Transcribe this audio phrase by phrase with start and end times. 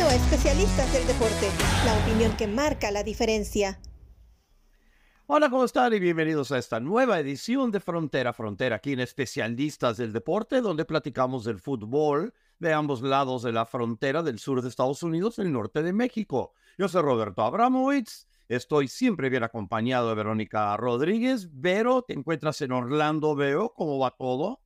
[0.00, 1.50] A Especialistas del Deporte,
[1.84, 3.80] la opinión que marca la diferencia.
[5.26, 5.92] Hola, ¿cómo están?
[5.92, 10.84] Y bienvenidos a esta nueva edición de Frontera Frontera, aquí en Especialistas del Deporte, donde
[10.84, 15.42] platicamos del fútbol de ambos lados de la frontera del sur de Estados Unidos y
[15.42, 16.52] el norte de México.
[16.78, 21.48] Yo soy Roberto Abramowitz, estoy siempre bien acompañado de Verónica Rodríguez.
[21.52, 24.60] Vero, te encuentras en Orlando, veo, ¿cómo va todo?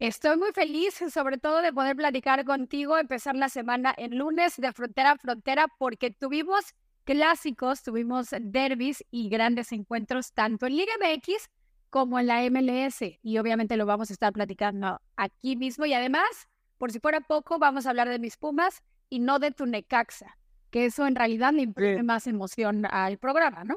[0.00, 4.72] Estoy muy feliz, sobre todo de poder platicar contigo, empezar la semana en lunes de
[4.72, 11.48] frontera a frontera, porque tuvimos clásicos, tuvimos derbis y grandes encuentros tanto en Liga MX
[11.90, 13.20] como en la MLS.
[13.22, 15.86] Y obviamente lo vamos a estar platicando aquí mismo.
[15.86, 19.52] Y además, por si fuera poco, vamos a hablar de mis Pumas y no de
[19.52, 20.36] tu Necaxa,
[20.70, 23.76] que eso en realidad le imprime más emoción al programa, ¿no?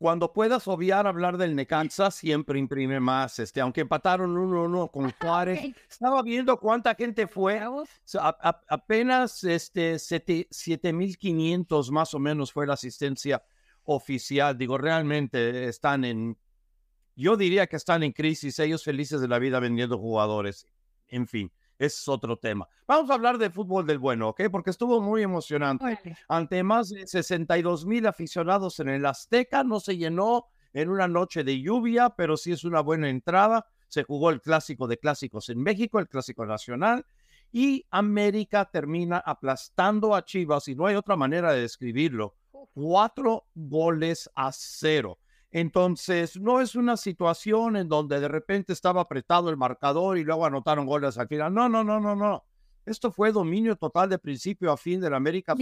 [0.00, 3.38] Cuando puedas obviar hablar del Necaxa, siempre imprime más.
[3.38, 7.60] Este, aunque empataron 1-1 con Juárez, estaba viendo cuánta gente fue.
[8.66, 13.42] apenas este, 7.500 más o menos fue la asistencia
[13.84, 14.56] oficial.
[14.56, 16.38] Digo, realmente están en,
[17.14, 20.66] yo diría que están en crisis, ellos felices de la vida vendiendo jugadores.
[21.08, 21.52] En fin.
[21.80, 22.68] Es otro tema.
[22.86, 24.42] Vamos a hablar de fútbol del bueno, ¿ok?
[24.52, 26.14] Porque estuvo muy emocionante.
[26.28, 31.42] Ante más de 62 mil aficionados en el Azteca, no se llenó en una noche
[31.42, 33.64] de lluvia, pero sí es una buena entrada.
[33.88, 37.06] Se jugó el clásico de clásicos en México, el clásico nacional,
[37.50, 42.34] y América termina aplastando a Chivas, y no hay otra manera de describirlo,
[42.74, 45.18] cuatro goles a cero.
[45.52, 50.46] Entonces, no es una situación en donde de repente estaba apretado el marcador y luego
[50.46, 51.52] anotaron goles al final.
[51.52, 52.44] No, no, no, no, no.
[52.86, 55.54] Esto fue dominio total de principio a fin del América.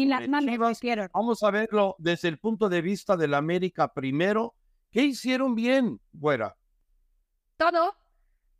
[1.12, 4.54] Vamos a verlo desde el punto de vista del América primero.
[4.90, 6.56] ¿Qué hicieron bien, Güera?
[7.56, 7.94] Todo,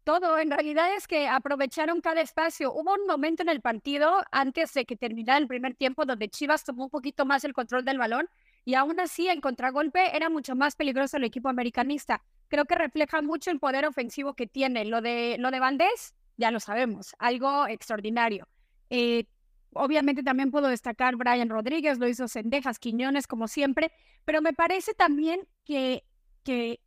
[0.05, 0.39] todo.
[0.39, 2.73] En realidad es que aprovecharon cada espacio.
[2.73, 6.65] Hubo un momento en el partido antes de que terminara el primer tiempo donde Chivas
[6.65, 8.29] tomó un poquito más el control del balón
[8.65, 12.23] y aún así en contragolpe era mucho más peligroso el equipo americanista.
[12.49, 14.85] Creo que refleja mucho el poder ofensivo que tiene.
[14.85, 18.49] Lo de, lo de Valdés, ya lo sabemos, algo extraordinario.
[18.91, 19.25] Eh,
[19.73, 23.93] obviamente también puedo destacar Brian Rodríguez, lo hizo Sendejas, Quiñones, como siempre,
[24.25, 26.05] pero me parece también que,
[26.43, 26.81] que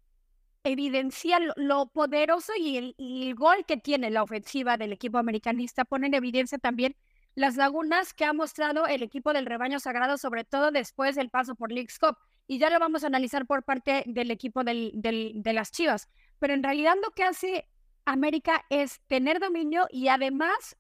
[0.63, 5.85] evidencia lo, poderoso y el, y el, gol que tiene la ofensiva del equipo americanista,
[5.85, 6.95] pone en evidencia también
[7.35, 11.55] las lagunas que ha mostrado el equipo del rebaño sagrado, sobre todo después del paso
[11.55, 12.17] por League's Cup.
[12.47, 16.09] Y ya lo vamos a analizar por parte del equipo del, de las Chivas.
[16.39, 17.67] Pero en realidad lo que hace
[18.05, 20.75] América es tener dominio y además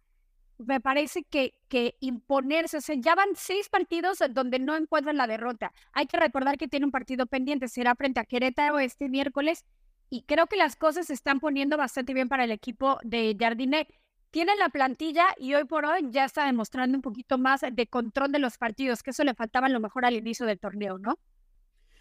[0.57, 2.77] me parece que, que imponerse.
[2.77, 5.71] O sea, ya van seis partidos donde no encuentran la derrota.
[5.93, 9.65] Hay que recordar que tiene un partido pendiente, será frente a Querétaro este miércoles.
[10.09, 13.87] Y creo que las cosas se están poniendo bastante bien para el equipo de Jardinet
[14.31, 18.31] tiene la plantilla y hoy por hoy ya está demostrando un poquito más de control
[18.31, 21.19] de los partidos, que eso le faltaba a lo mejor al inicio del torneo, ¿no?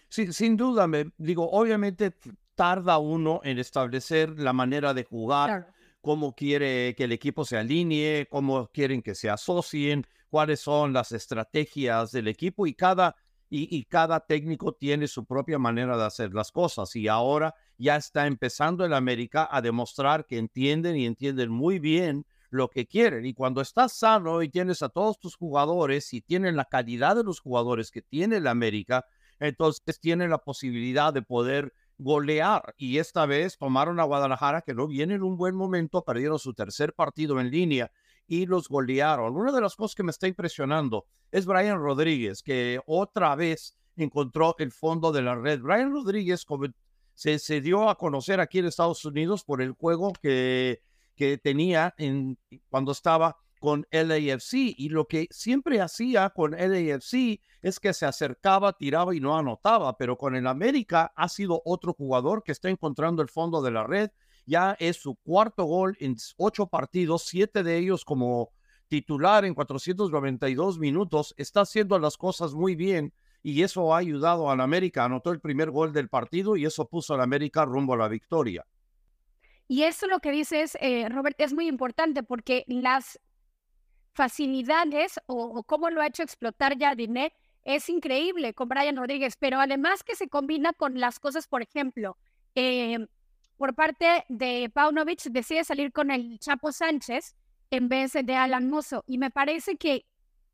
[0.08, 2.12] Sí, sin duda, me digo, obviamente
[2.54, 8.26] tarda uno en establecer la manera de jugar, cómo quiere que el equipo se alinee,
[8.28, 13.16] cómo quieren que se asocien, cuáles son las estrategias del equipo y cada
[13.52, 16.94] y, cada técnico tiene su propia manera de hacer las cosas.
[16.94, 22.24] Y ahora ya está empezando el América a demostrar que entienden y entienden muy bien
[22.50, 23.26] lo que quieren.
[23.26, 27.24] Y cuando estás sano y tienes a todos tus jugadores y tienen la calidad de
[27.24, 29.04] los jugadores que tiene el América,
[29.40, 32.74] entonces tienen la posibilidad de poder golear.
[32.76, 36.54] Y esta vez tomaron a Guadalajara, que no viene en un buen momento, perdieron su
[36.54, 37.90] tercer partido en línea
[38.30, 39.36] y los golearon.
[39.36, 44.54] Una de las cosas que me está impresionando es Brian Rodríguez, que otra vez encontró
[44.60, 45.60] el fondo de la red.
[45.60, 46.46] Brian Rodríguez
[47.14, 50.80] se, se dio a conocer aquí en Estados Unidos por el juego que,
[51.16, 57.80] que tenía en, cuando estaba con LAFC y lo que siempre hacía con LAFC es
[57.80, 62.44] que se acercaba, tiraba y no anotaba, pero con el América ha sido otro jugador
[62.44, 64.10] que está encontrando el fondo de la red
[64.47, 68.51] ya es su cuarto gol en ocho partidos, siete de ellos como
[68.89, 71.34] titular en 492 minutos.
[71.39, 75.04] Está haciendo las cosas muy bien y eso ha ayudado al América.
[75.04, 78.66] Anotó el primer gol del partido y eso puso al América rumbo a la victoria.
[79.69, 83.21] Y eso lo que dices, eh, Robert, es muy importante porque las
[84.13, 87.33] facilidades o, cómo lo ha hecho explotar Jardinet
[87.63, 92.16] es increíble con Brian Rodríguez, pero además que se combina con las cosas, por ejemplo,
[92.57, 93.07] eh,
[93.60, 97.36] por parte de Paunovic decide salir con el Chapo Sánchez
[97.71, 99.04] en vez de Alan Mozo.
[99.07, 100.07] Y me parece que,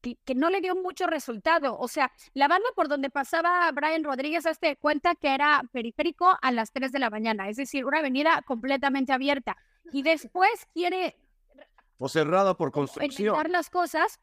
[0.03, 1.79] que, no le dio mucho resultado.
[1.79, 6.51] O sea, la banda por donde pasaba Brian Rodríguez, hazte cuenta que era periférico a
[6.51, 9.57] las 3 de la mañana, es decir, una avenida completamente abierta.
[9.93, 11.17] Y después quiere...
[11.99, 13.53] O cerrada por construcción.
[13.53, 14.19] las cosas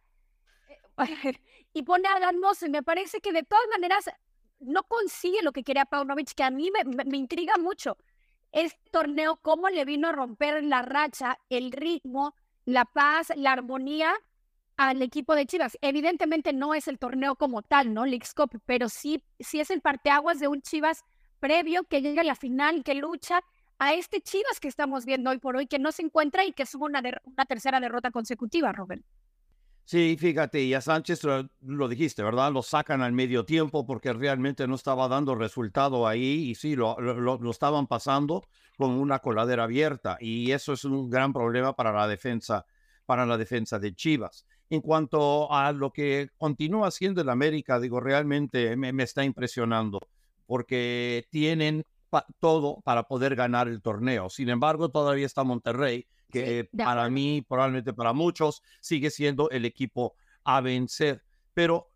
[1.74, 4.10] y pone a Dan y Me parece que de todas maneras
[4.60, 7.98] no consigue lo que quería Paunovic, que a mí me, me, intriga mucho.
[8.54, 12.36] Este torneo, cómo le vino a romper la racha, el ritmo,
[12.66, 14.14] la paz, la armonía
[14.78, 15.78] al equipo de Chivas.
[15.82, 18.06] Evidentemente no es el torneo como tal, ¿no?
[18.06, 21.04] League Cup, pero sí, sí es el parteaguas de un Chivas
[21.40, 23.42] previo que llega a la final, que lucha
[23.80, 26.66] a este Chivas que estamos viendo hoy por hoy, que no se encuentra y que
[26.66, 29.04] suma una, una tercera derrota consecutiva, Robert.
[29.86, 31.22] Sí, fíjate, y a Sánchez
[31.62, 32.52] lo, dijiste, ¿verdad?
[32.54, 37.00] Lo sacan al medio tiempo porque realmente no estaba dando resultado ahí y sí, lo,
[37.00, 38.44] lo, estaban pasando
[38.78, 42.66] con una coladera abierta y eso es un gran problema para la defensa,
[43.06, 44.46] para la defensa de Chivas.
[44.70, 50.00] En cuanto a lo que continúa haciendo el América, digo, realmente me, me está impresionando
[50.46, 51.84] porque tienen
[52.40, 54.30] todo para poder ganar el torneo.
[54.30, 60.16] Sin embargo, todavía está Monterrey, que para mí, probablemente para muchos, sigue siendo el equipo
[60.44, 61.24] a vencer.
[61.54, 61.90] Pero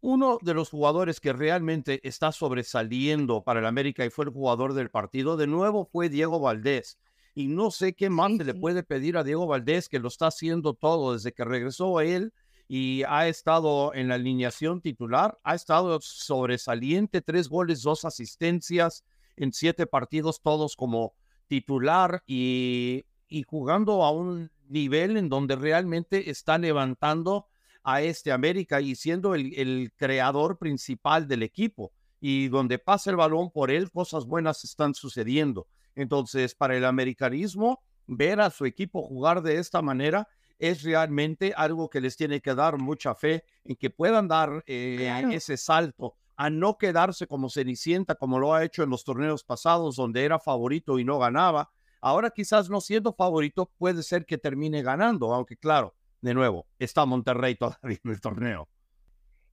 [0.00, 4.74] uno de los jugadores que realmente está sobresaliendo para el América y fue el jugador
[4.74, 6.98] del partido, de nuevo fue Diego Valdés.
[7.34, 10.74] Y no sé qué más le puede pedir a Diego Valdés, que lo está haciendo
[10.74, 12.32] todo desde que regresó a él
[12.68, 19.04] y ha estado en la alineación titular, ha estado sobresaliente, tres goles, dos asistencias
[19.36, 21.14] en siete partidos, todos como
[21.46, 27.46] titular y, y jugando a un nivel en donde realmente está levantando
[27.82, 31.92] a este América y siendo el, el, creador principal del equipo.
[32.20, 35.68] Y donde pasa el balón por él, cosas buenas están sucediendo.
[35.94, 40.28] Entonces, para el americanismo, ver a su equipo jugar de esta manera
[40.58, 45.24] es realmente algo que les tiene que dar mucha fe en que puedan dar eh,
[45.30, 49.96] ese salto a no quedarse como Cenicienta, como lo ha hecho en los torneos pasados,
[49.96, 51.70] donde era favorito y no ganaba.
[52.00, 57.04] Ahora quizás no siendo favorito, puede ser que termine ganando, aunque claro, de nuevo, está
[57.06, 58.68] Monterrey todavía en el torneo.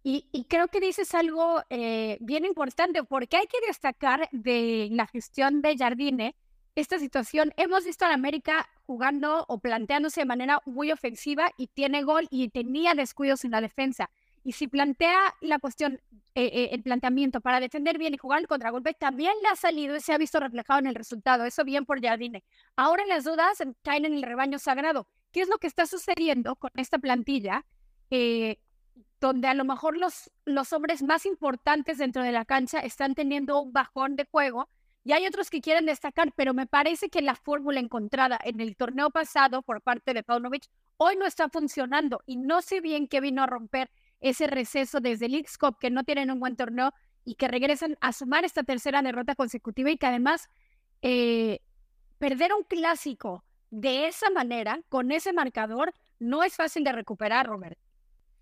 [0.07, 5.63] Y, creo que dices algo eh, bien importante, porque hay que destacar de la gestión
[5.63, 6.35] de Jardine
[6.75, 7.53] esta situación.
[7.57, 12.49] Hemos visto a América jugando o planteándose de manera muy ofensiva y tiene gol y
[12.49, 14.11] tenía descuidos en la defensa.
[14.45, 15.99] Y si plantea la cuestión,
[16.35, 19.95] eh, eh, el planteamiento para defender bien y jugar el contragolpe, también le ha salido
[19.95, 21.45] y se ha visto reflejado en el resultado.
[21.45, 22.43] Eso bien por Jardine.
[22.75, 25.07] Ahora las dudas caen en el rebaño sagrado.
[25.31, 27.65] ¿Qué es lo que está sucediendo con esta plantilla?
[28.11, 28.59] Eh,
[29.19, 33.59] donde a lo mejor los, los hombres más importantes dentro de la cancha están teniendo
[33.59, 34.69] un bajón de juego
[35.03, 38.75] y hay otros que quieren destacar, pero me parece que la fórmula encontrada en el
[38.75, 43.21] torneo pasado por parte de Paunovic hoy no está funcionando y no sé bien qué
[43.21, 43.89] vino a romper
[44.25, 46.91] ese receso desde el x que no tienen un buen torneo
[47.23, 50.49] y que regresan a sumar esta tercera derrota consecutiva y que además
[51.01, 51.59] eh,
[52.17, 57.77] perder un clásico de esa manera, con ese marcador, no es fácil de recuperar, Robert.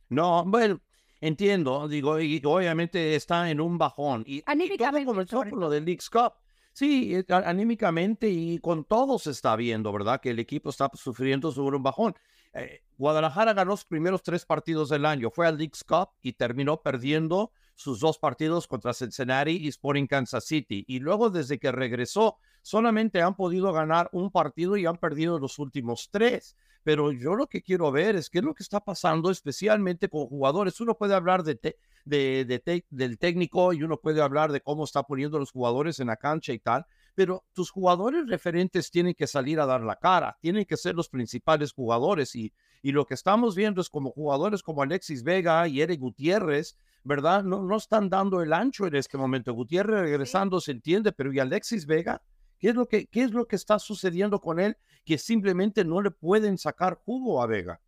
[0.09, 0.80] No, bueno,
[1.19, 4.24] entiendo, digo, y obviamente está en un bajón.
[4.25, 6.33] Y, y todo comenzó por lo del Leagues Cup.
[6.74, 10.19] Sí, eh, anímicamente y con todo se está viendo, ¿verdad?
[10.21, 12.15] Que el equipo está sufriendo sobre un bajón.
[12.53, 16.81] Eh, Guadalajara ganó los primeros tres partidos del año, fue al Leagues Cup y terminó
[16.81, 20.85] perdiendo sus dos partidos contra Cincinnati y Sporting Kansas City.
[20.88, 25.57] Y luego, desde que regresó, solamente han podido ganar un partido y han perdido los
[25.60, 26.55] últimos tres.
[26.83, 30.27] Pero yo lo que quiero ver es qué es lo que está pasando, especialmente con
[30.27, 30.79] jugadores.
[30.81, 35.39] Uno puede hablar de, de, del técnico y uno puede hablar de cómo está poniendo
[35.39, 39.65] los jugadores en la cancha y tal, pero tus jugadores referentes tienen que salir a
[39.65, 43.82] dar la cara, tienen que ser los principales jugadores y, y lo que estamos viendo
[43.82, 47.43] es como jugadores como Alexis Vega y Eric Gutiérrez, ¿verdad?
[47.43, 49.53] No, no están dando el ancho en este momento.
[49.53, 52.22] Gutiérrez regresando se entiende, pero ¿y Alexis Vega?
[52.60, 56.01] ¿Qué es, lo que, ¿Qué es lo que está sucediendo con él que simplemente no
[56.01, 57.82] le pueden sacar jugo a Vega?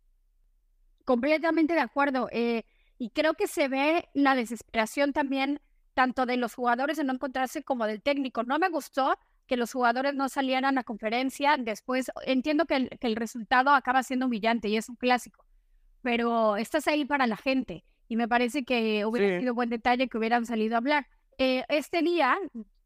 [1.04, 2.28] Completamente de acuerdo.
[2.30, 2.64] Eh,
[2.98, 5.60] y creo que se ve la desesperación también
[5.96, 8.42] tanto de los jugadores de no encontrarse como del técnico.
[8.42, 11.56] No me gustó que los jugadores no salieran a conferencia.
[11.58, 15.46] Después entiendo que el, resultado acaba siendo humillante y es un clásico,
[16.02, 20.18] pero estás ahí para la gente y me parece que hubiera sido buen detalle que
[20.18, 21.06] hubieran salido a hablar.
[21.38, 22.36] Eh, este día,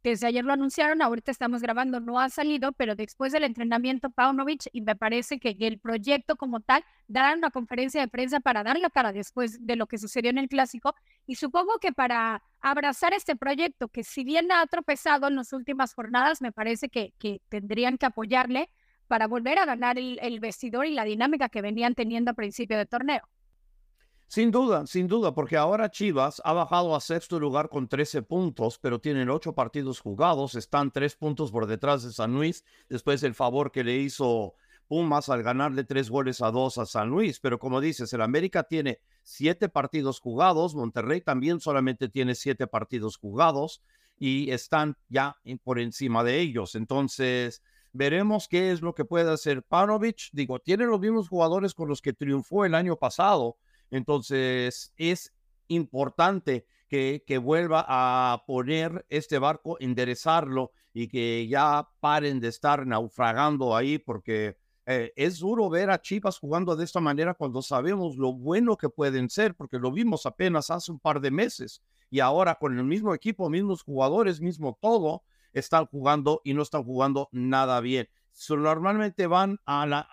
[0.04, 4.68] desde ayer lo anunciaron, ahorita estamos grabando, no ha salido, pero después del entrenamiento Paunovic,
[4.72, 8.78] y me parece que el proyecto como tal, darán una conferencia de prensa para dar
[8.78, 10.94] la cara después de lo que sucedió en el clásico,
[11.26, 15.94] y supongo que para abrazar este proyecto, que si bien ha tropezado en las últimas
[15.94, 17.12] jornadas, me parece que,
[17.48, 18.70] tendrían que apoyarle
[19.08, 22.78] para volver a ganar el, el vestidor y la dinámica que venían teniendo a principio
[22.78, 23.22] de torneo.
[24.30, 28.78] Sin duda, sin duda, porque ahora Chivas ha bajado a sexto lugar con 13 puntos,
[28.78, 33.34] pero tienen ocho partidos jugados, están tres puntos por detrás de San Luis, después del
[33.34, 34.54] favor que le hizo
[34.90, 37.38] Pumas al ganarle tres goles a dos a San Luis.
[37.38, 43.16] Pero como dices, el América tiene siete partidos jugados, Monterrey también solamente tiene siete partidos
[43.16, 43.84] jugados
[44.18, 46.74] y están ya por encima de ellos.
[46.74, 50.30] Entonces, veremos qué es lo que puede hacer Panovich.
[50.32, 53.58] Digo, tiene los mismos jugadores con los que triunfó el año pasado.
[53.92, 55.32] Entonces, es
[55.68, 62.88] importante que, que vuelva a poner este barco, enderezarlo y que ya paren de estar
[62.88, 64.58] naufragando ahí porque
[64.92, 68.88] eh, es duro ver a Chivas jugando de esta manera cuando sabemos lo bueno que
[68.88, 71.80] pueden ser, porque lo vimos apenas hace un par de meses
[72.10, 76.82] y ahora con el mismo equipo, mismos jugadores, mismo todo, están jugando y no están
[76.82, 78.08] jugando nada bien.
[78.48, 80.08] normalmente van a,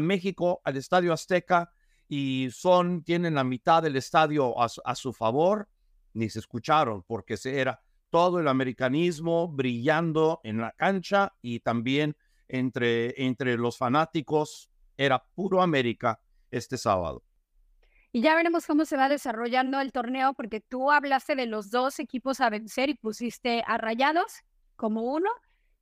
[0.00, 1.72] México, al Estadio Azteca,
[2.06, 5.68] y son, tienen la mitad del estadio a, a su favor,
[6.14, 12.14] ni se escucharon, porque se era todo el americanismo brillando en la cancha y también
[12.52, 14.70] entre, entre los fanáticos.
[14.96, 17.24] Era puro América este sábado.
[18.12, 21.98] Y ya veremos cómo se va desarrollando el torneo, porque tú hablaste de los dos
[21.98, 24.42] equipos a vencer y pusiste a Rayados
[24.76, 25.30] como uno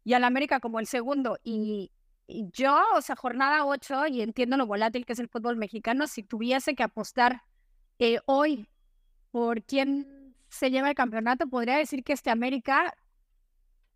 [0.04, 1.38] y al América como el segundo.
[1.42, 1.90] Y,
[2.28, 6.22] yo, o sea, jornada 8, y entiendo lo volátil que es el fútbol mexicano, si
[6.22, 7.42] tuviese que apostar
[7.98, 8.68] eh, hoy
[9.32, 12.94] por quién se lleva el campeonato, podría decir que este América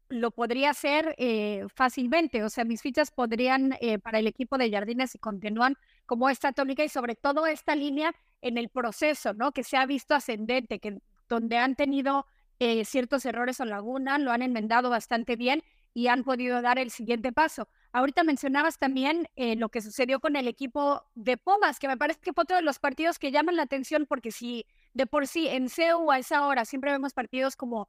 [0.09, 2.43] lo podría hacer eh, fácilmente.
[2.45, 6.53] O sea, mis fichas podrían eh, para el equipo de Jardines si continúan como esta
[6.53, 9.53] tónica y sobre todo esta línea en el proceso, ¿no?
[9.53, 12.27] Que se ha visto ascendente, que donde han tenido
[12.59, 15.63] eh, ciertos errores o lagunas, lo han enmendado bastante bien
[15.95, 17.69] y han podido dar el siguiente paso.
[17.93, 22.33] Ahorita mencionabas también lo que sucedió con el equipo de Pumas, que me parece que
[22.33, 25.69] fue otro de los partidos que llaman la atención porque si de por sí en
[25.69, 27.89] CEU a esa hora siempre vemos partidos como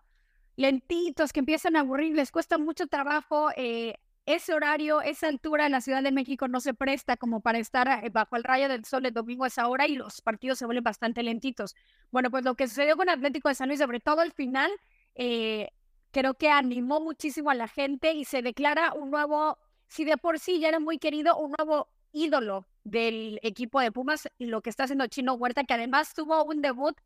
[0.56, 3.50] lentitos, que empiezan a aburrir, les cuesta mucho trabajo.
[3.56, 3.96] Eh,
[4.26, 8.04] ese horario, esa altura en la Ciudad de México no se presta como para estar
[8.04, 10.66] eh, bajo el rayo del sol el domingo a esa hora y los partidos se
[10.66, 11.76] vuelven bastante lentitos.
[12.12, 14.72] Bueno, pues lo que sucedió con Atlético de San Luis, sobre todo al final,
[15.14, 15.70] eh,
[16.12, 20.40] creo que animó muchísimo a la gente y se declara un nuevo, si de por
[20.40, 24.86] sí ya era muy querido, un nuevo ídolo del equipo de Pumas, lo que está
[24.86, 26.98] haciendo Chino Huerta, que además tuvo un debut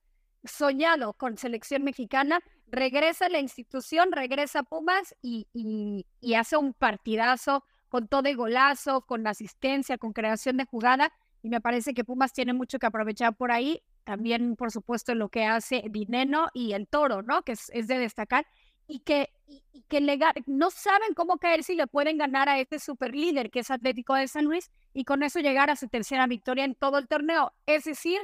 [0.43, 2.39] soñado con selección mexicana,
[2.71, 8.37] regresa a la institución, regresa a Pumas y, y, hace un partidazo con todo el
[8.37, 11.11] golazo, con asistencia, con creación de jugada.
[11.41, 13.81] Y me parece que Pumas tiene mucho que aprovechar por ahí.
[14.03, 17.43] También, por supuesto, lo que hace Dineno y el Toro, ¿no?
[17.43, 18.45] Que es, de destacar.
[18.87, 20.01] Y que, y, que
[20.47, 24.15] no saben cómo caer si le pueden ganar a este super líder que es Atlético
[24.15, 27.53] de San Luis y con eso llegar a su tercera victoria en todo el torneo.
[27.65, 28.19] Es decir,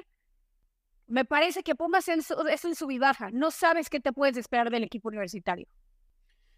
[1.08, 3.30] me parece que Pumas es en su baja.
[3.32, 5.68] No sabes qué te puedes esperar del equipo universitario.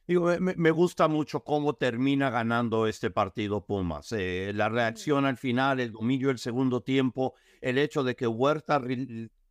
[0.08, 4.14] Digo, me, gusta mucho cómo termina ganando este partido Pumas.
[4.14, 8.82] Eh, la reacción al final, el dominio del segundo tiempo, el hecho de que Huerta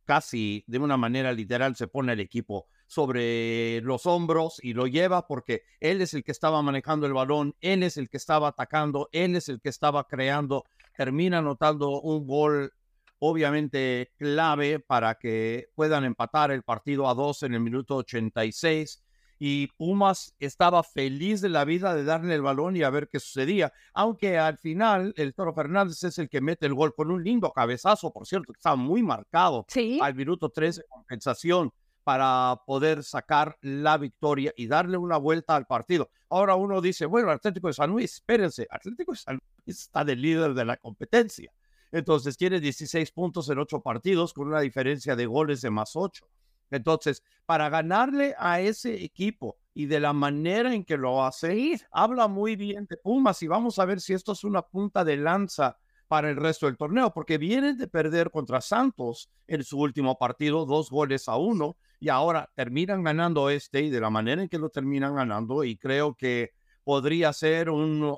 [0.05, 5.27] casi de una manera literal se pone el equipo sobre los hombros y lo lleva
[5.27, 9.09] porque él es el que estaba manejando el balón, él es el que estaba atacando,
[9.11, 10.63] él es el que estaba creando,
[10.95, 12.71] termina anotando un gol
[13.19, 19.03] obviamente clave para que puedan empatar el partido a dos en el minuto 86.
[19.39, 23.19] Y Pumas estaba feliz de la vida de darle el balón y a ver qué
[23.19, 23.71] sucedía.
[23.93, 27.51] Aunque al final el Toro Fernández es el que mete el gol con un lindo
[27.51, 29.65] cabezazo, por cierto, que estaba muy marcado
[30.01, 31.71] al minuto 3 de compensación
[32.03, 36.09] para poder sacar la victoria y darle una vuelta al partido.
[36.29, 40.15] Ahora uno dice, bueno, Atlético de San Luis, espérense, Atlético de San Luis está de
[40.15, 41.51] líder de la competencia.
[41.91, 46.27] Entonces tiene 16 puntos en 8 partidos con una diferencia de goles de más 8.
[46.69, 52.27] Entonces, para ganarle a ese equipo y de la manera en que lo hace, habla
[52.27, 55.77] muy bien de Pumas y vamos a ver si esto es una punta de lanza
[56.07, 60.65] para el resto del torneo, porque vienen de perder contra Santos en su último partido,
[60.65, 64.57] dos goles a uno, y ahora terminan ganando este y de la manera en que
[64.57, 66.51] lo terminan ganando, y creo que
[66.83, 68.17] podría ser un,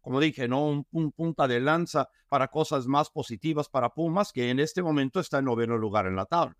[0.00, 0.84] como dije, ¿no?
[0.90, 5.38] Un, punta de lanza para cosas más positivas para Pumas, que en este momento está
[5.38, 6.56] en noveno lugar en la tabla.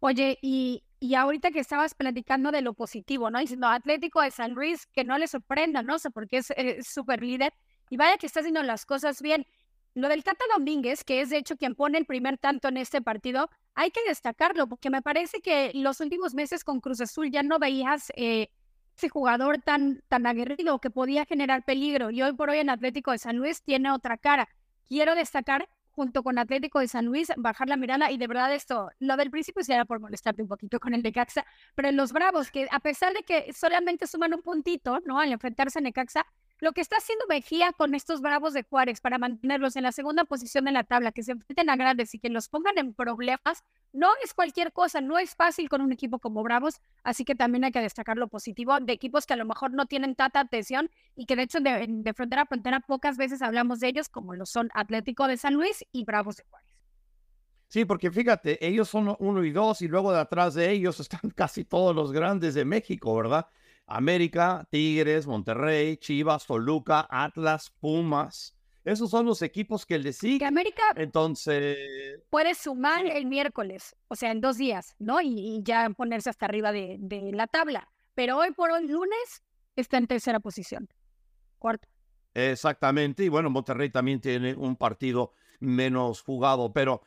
[0.00, 3.38] Oye, y, y ahorita que estabas platicando de lo positivo, ¿no?
[3.38, 5.98] Diciendo Atlético de San Luis, que no le sorprenda, ¿no?
[5.98, 6.52] sé, porque es
[6.86, 7.52] súper líder.
[7.90, 9.46] Y vaya que está haciendo las cosas bien.
[9.94, 13.00] Lo del Tata Domínguez, que es de hecho quien pone el primer tanto en este
[13.00, 17.44] partido, hay que destacarlo, porque me parece que los últimos meses con Cruz Azul ya
[17.44, 18.48] no veías eh,
[18.96, 23.10] ese jugador tan, tan aguerrido que podía generar peligro y hoy por hoy en Atlético
[23.10, 24.48] de San Luis tiene otra cara.
[24.88, 28.90] Quiero destacar junto con Atlético de San Luis, bajar la mirada y de verdad esto,
[28.98, 32.12] lo del principio se era por molestarte un poquito con el Necaxa, pero en los
[32.12, 35.20] Bravos, que a pesar de que solamente suman un puntito, ¿no?
[35.20, 36.26] Al enfrentarse a Necaxa,
[36.60, 40.24] lo que está haciendo Mejía con estos Bravos de Juárez para mantenerlos en la segunda
[40.24, 43.64] posición en la tabla, que se enfrenten a grandes y que los pongan en problemas,
[43.92, 47.64] no es cualquier cosa, no es fácil con un equipo como Bravos, así que también
[47.64, 50.90] hay que destacar lo positivo de equipos que a lo mejor no tienen tanta atención
[51.16, 54.34] y que de hecho de, de frontera a frontera pocas veces hablamos de ellos, como
[54.34, 56.74] lo son Atlético de San Luis y Bravos de Juárez.
[57.68, 61.20] Sí, porque fíjate, ellos son uno y dos y luego de atrás de ellos están
[61.34, 63.48] casi todos los grandes de México, ¿verdad?
[63.86, 68.54] América, Tigres, Monterrey, Chivas, Toluca, Atlas, Pumas.
[68.84, 70.38] Esos son los equipos que le siguen.
[70.38, 71.76] Que América Entonces,
[72.28, 75.20] puede sumar el miércoles, o sea, en dos días, ¿no?
[75.22, 77.88] Y, y ya ponerse hasta arriba de, de, la tabla.
[78.14, 79.42] Pero hoy por hoy, lunes,
[79.74, 80.88] está en tercera posición.
[81.58, 81.88] Cuarto.
[82.34, 83.24] Exactamente.
[83.24, 87.02] Y bueno, Monterrey también tiene un partido menos jugado, pero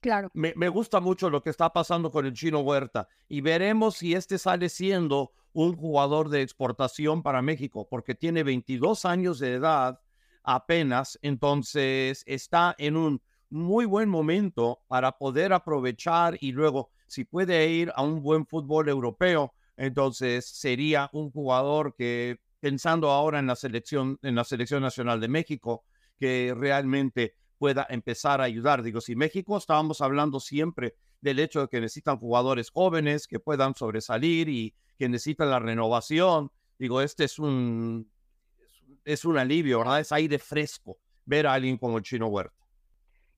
[0.00, 0.30] Claro.
[0.34, 4.12] Me, me, gusta mucho lo que está pasando con el chino Huerta y veremos si
[4.12, 10.00] este sale siendo un jugador de exportación para México, porque tiene 22 años de edad
[10.42, 17.68] apenas, entonces está en un muy buen momento para poder aprovechar y luego si puede
[17.70, 23.56] ir a un buen fútbol europeo, entonces sería un jugador que pensando ahora en la
[23.56, 25.84] selección en la selección nacional de México
[26.18, 28.82] que realmente pueda empezar a ayudar.
[28.82, 33.74] Digo, si México estábamos hablando siempre del hecho de que necesitan jugadores jóvenes que puedan
[33.74, 36.50] sobresalir y que necesitan la renovación.
[36.78, 38.10] Digo, este es un,
[39.04, 40.00] es un alivio, ¿verdad?
[40.00, 42.54] Es aire fresco ver a alguien como el Chino Huerta.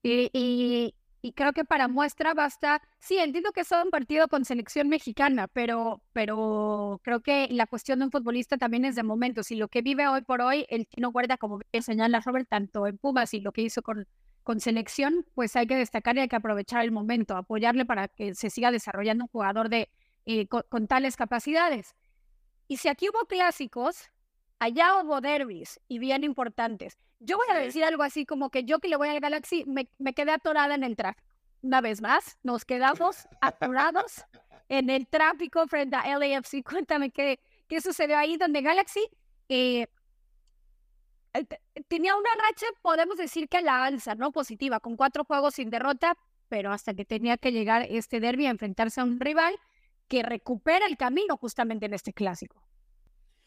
[0.03, 4.45] Y, y, y, creo que para muestra basta, sí, entiendo que es un partido con
[4.45, 9.51] selección mexicana, pero, pero creo que la cuestión de un futbolista también es de momentos
[9.51, 12.97] y lo que vive hoy por hoy el Chino Huerta, como señala Robert, tanto en
[12.97, 14.07] Pumas y lo que hizo con,
[14.43, 18.35] con selección, pues hay que destacar y hay que aprovechar el momento, apoyarle para que
[18.35, 19.89] se siga desarrollando un jugador de,
[20.29, 21.95] eh, con, con, tales capacidades.
[22.67, 24.11] Y si aquí hubo clásicos,
[24.59, 26.97] allá hubo derbis y bien importantes.
[27.19, 29.89] Yo voy a decir algo así como que yo que le voy al Galaxy me,
[29.97, 31.25] me quedé atorada en el tráfico.
[31.61, 34.25] Una vez más, nos quedamos atorados
[34.67, 36.61] en el tráfico frente a LAFC.
[36.69, 39.07] Cuéntame qué, qué sucedió ahí donde Galaxy
[39.47, 39.87] eh,
[41.87, 44.33] tenía una racha, podemos decir que a la alza, ¿no?
[44.33, 46.17] Positiva, con cuatro juegos sin derrota,
[46.49, 49.57] pero hasta que tenía que llegar este derby a enfrentarse a un rival
[50.07, 52.61] que recupera el camino justamente en este clásico.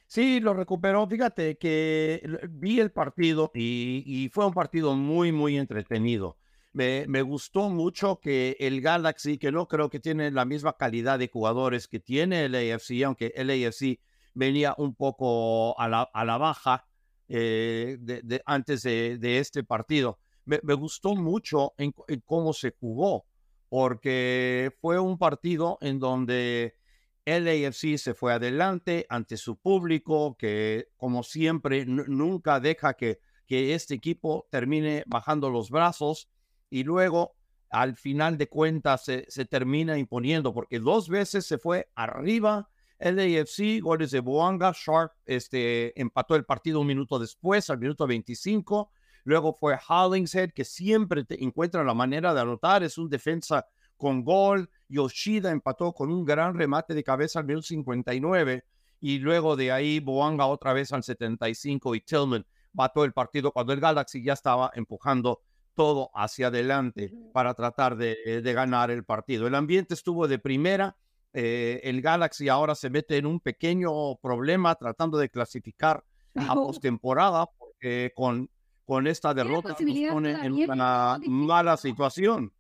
[0.07, 1.07] Sí, lo recuperó.
[1.07, 2.21] Fíjate que
[2.51, 6.37] vi el partido y, fue un partido muy, muy entretenido.
[6.73, 11.19] Me, me, gustó mucho que el Galaxy, que no creo que tiene la misma calidad
[11.19, 14.01] de jugadores que tiene el AFC, aunque el AFC
[14.35, 16.87] venía un poco a la, a la baja
[17.29, 20.19] eh, de, antes de, este partido.
[20.45, 21.93] Me, me gustó mucho en
[22.25, 23.27] cómo se jugó
[23.71, 26.77] porque fue un partido en donde
[27.25, 33.73] el AFC se fue adelante ante su público, que como siempre nunca deja que, que
[33.75, 36.29] este equipo termine bajando los brazos
[36.69, 37.37] y luego
[37.71, 43.81] al final de cuentas se, termina imponiendo, porque dos veces se fue arriba el AFC,
[43.81, 48.91] goles de Boanga, Sharp este, empató el partido un minuto después, al minuto 25,
[49.25, 54.25] Luego fue Hollingshead, que siempre te encuentra la manera de anotar, es un defensa con
[54.25, 54.71] gol.
[54.89, 58.65] Yoshida empató con un gran remate de cabeza al minuto 59.
[59.01, 63.73] Y luego de ahí, Boanga otra vez al 75 y Tillman mató el partido cuando
[63.73, 65.43] el Galaxy ya estaba empujando
[65.75, 69.47] todo hacia adelante para tratar de, de ganar el partido.
[69.47, 70.97] El ambiente estuvo de primera.
[71.33, 76.05] Eh, el Galaxy ahora se mete en un pequeño problema tratando de clasificar
[76.35, 78.51] a postemporada porque con
[78.91, 82.53] con esta derrota nos pone en una mala situación.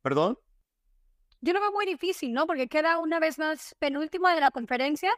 [0.00, 0.38] ¿Perdón?
[1.42, 2.46] Yo lo veo muy difícil, ¿no?
[2.46, 5.12] Porque queda una vez más penúltimo de la conferencia.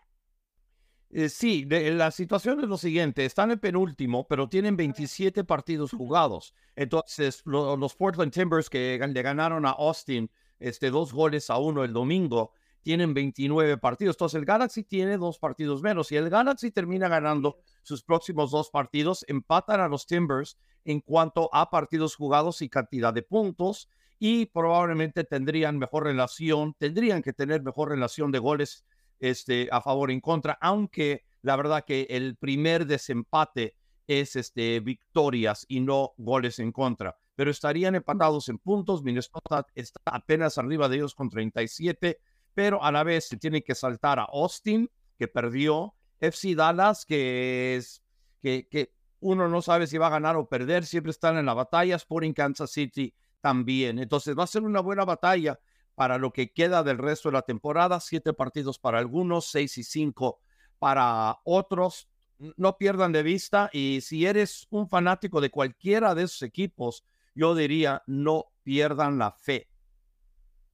[1.10, 5.92] Eh, sí, de, la situación es lo siguiente, están en penúltimo, pero tienen 27 partidos
[5.92, 6.56] jugados.
[6.74, 10.28] Entonces, lo, los Portland Timbers que le ganaron a Austin
[10.58, 12.50] este, dos goles a uno el domingo,
[12.84, 14.14] tienen 29 partidos.
[14.14, 16.12] Entonces el Galaxy tiene dos partidos menos.
[16.12, 21.48] Y el Galaxy termina ganando sus próximos dos partidos, empatan a los Timbers en cuanto
[21.52, 23.88] a partidos jugados y cantidad de puntos.
[24.20, 28.84] Y probablemente tendrían mejor relación, tendrían que tener mejor relación de goles
[29.18, 35.64] este, a favor en contra, aunque la verdad que el primer desempate es este, victorias
[35.68, 37.16] y no goles en contra.
[37.34, 39.02] Pero estarían empatados en puntos.
[39.02, 42.20] Minnesota está apenas arriba de ellos con 37
[42.54, 47.76] pero a la vez se tiene que saltar a Austin, que perdió, FC Dallas, que
[47.76, 48.02] es
[48.40, 51.96] que, uno no sabe si va a ganar o perder, siempre están en la batalla,
[51.96, 53.98] Sporting Kansas City también.
[53.98, 55.58] Entonces va a ser una buena batalla
[55.94, 59.84] para lo que queda del resto de la temporada, siete partidos para algunos, seis y
[59.84, 60.40] cinco
[60.78, 62.08] para otros.
[62.38, 67.54] no pierdan de vista y si eres un fanático de cualquiera de esos equipos, yo
[67.54, 69.68] diría no pierdan la fe.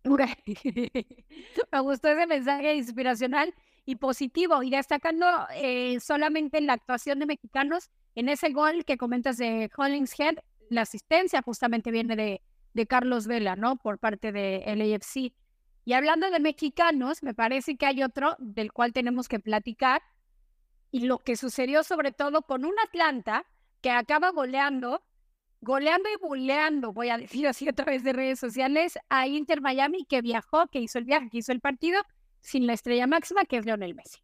[1.72, 7.26] Me gustó ese mensaje inspiracional y positivo y destacando eh, solamente en la actuación de
[7.26, 12.42] mexicanos en ese gol que comentas de Hollingshead, la asistencia justamente viene de,
[12.74, 13.76] de Carlos Vela, ¿no?
[13.76, 15.32] Por parte de LAFC.
[15.84, 20.02] Y hablando de mexicanos, me parece que hay otro del cual tenemos que platicar
[20.90, 23.46] y lo que sucedió sobre todo con un Atlanta
[23.80, 25.02] que acaba goleando,
[25.60, 30.04] goleando y buleando, voy a decir así a través de redes sociales, a Inter Miami
[30.04, 32.00] que viajó, que hizo el viaje, que hizo el partido
[32.40, 34.20] sin la estrella máxima que es Lionel Messi.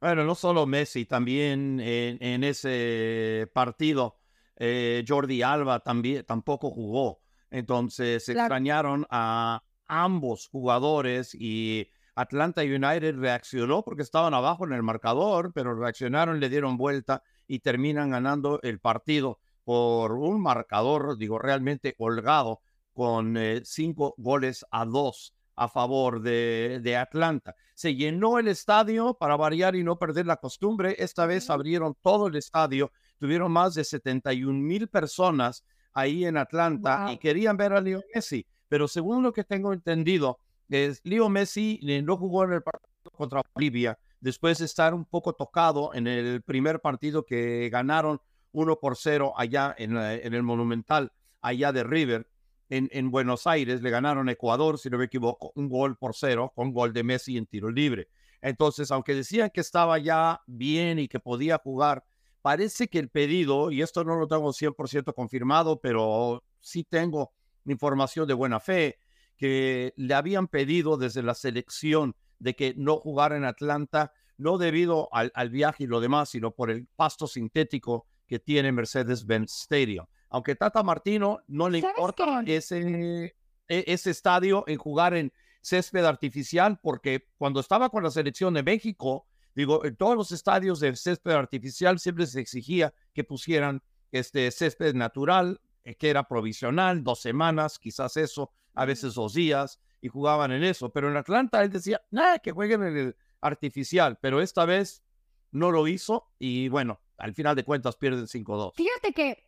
[0.00, 4.16] Bueno, no solo Messi, también en, ese partido
[4.56, 7.20] eh, Jordi Alba también tampoco jugó.
[7.50, 14.82] Entonces se extrañaron a ambos jugadores y Atlanta United reaccionó porque estaban abajo en el
[14.84, 21.38] marcador, pero reaccionaron, le dieron vuelta y terminan ganando el partido por un marcador, digo,
[21.38, 22.62] realmente holgado,
[22.94, 27.54] con eh, cinco goles a dos a favor de, de, Atlanta.
[27.74, 30.96] Se llenó el estadio para variar y no perder la costumbre.
[30.98, 37.12] Esta vez abrieron todo el estadio, tuvieron más de 71 mil personas ahí en Atlanta
[37.12, 38.46] y querían ver a Leo Messi.
[38.70, 43.10] Pero según lo que tengo entendido, es, Leo Messi eh, no jugó en el partido
[43.12, 48.18] contra Bolivia después de estar un poco tocado en el primer partido que ganaron
[48.52, 52.28] 1 por 0 allá en, en el Monumental, allá de River.
[52.70, 56.14] En, en, Buenos Aires le ganaron a Ecuador, si no me equivoco, un gol por
[56.14, 58.08] cero con gol de Messi en tiro libre.
[58.42, 62.04] Entonces, aunque decían que estaba ya bien y que podía jugar,
[62.42, 67.32] parece que el pedido, y esto no lo tengo 100% confirmado, pero sí tengo
[67.64, 68.98] información de buena fe,
[69.36, 75.08] que le habían pedido desde la selección de que no jugara en Atlanta, no debido
[75.12, 80.06] al, viaje y lo demás, sino por el pasto sintético que tiene Mercedes-Benz Stadium.
[80.28, 83.34] Aunque Tata Martino no le importa ese,
[83.66, 88.62] e, ese estadio en jugar en césped artificial, porque cuando estaba con la selección de
[88.62, 94.50] México, digo, en todos los estadios de césped artificial siempre se exigía que pusieran este
[94.50, 100.08] césped natural, eh, que era provisional, dos semanas, quizás eso, a veces dos días, y
[100.08, 100.90] jugaban en eso.
[100.90, 105.02] Pero en Atlanta él decía, nada, que jueguen en el artificial, pero esta vez
[105.50, 108.74] no lo hizo y bueno, al final de cuentas pierden 5-2.
[108.74, 109.44] Fíjate que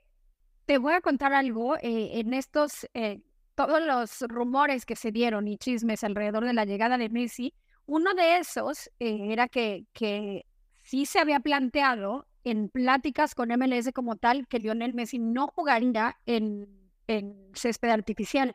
[0.67, 3.21] te voy a contar algo eh, en estos, eh,
[3.55, 7.55] todos los rumores que se dieron y chismes alrededor de la llegada de Messi.
[7.87, 10.47] Uno de esos era que, que
[10.79, 16.17] sí se había planteado en pláticas con MLS como tal que Lionel Messi no jugaría
[16.27, 16.69] en,
[17.07, 18.55] en césped artificial.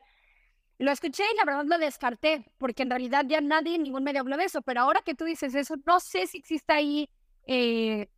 [0.77, 4.35] Lo escuché y la verdad lo descarté, porque en realidad ya nadie, ningún medio habló
[4.35, 7.09] de eso, pero ahora que tú dices eso, no sé si existe ahí
[7.45, 8.09] eh,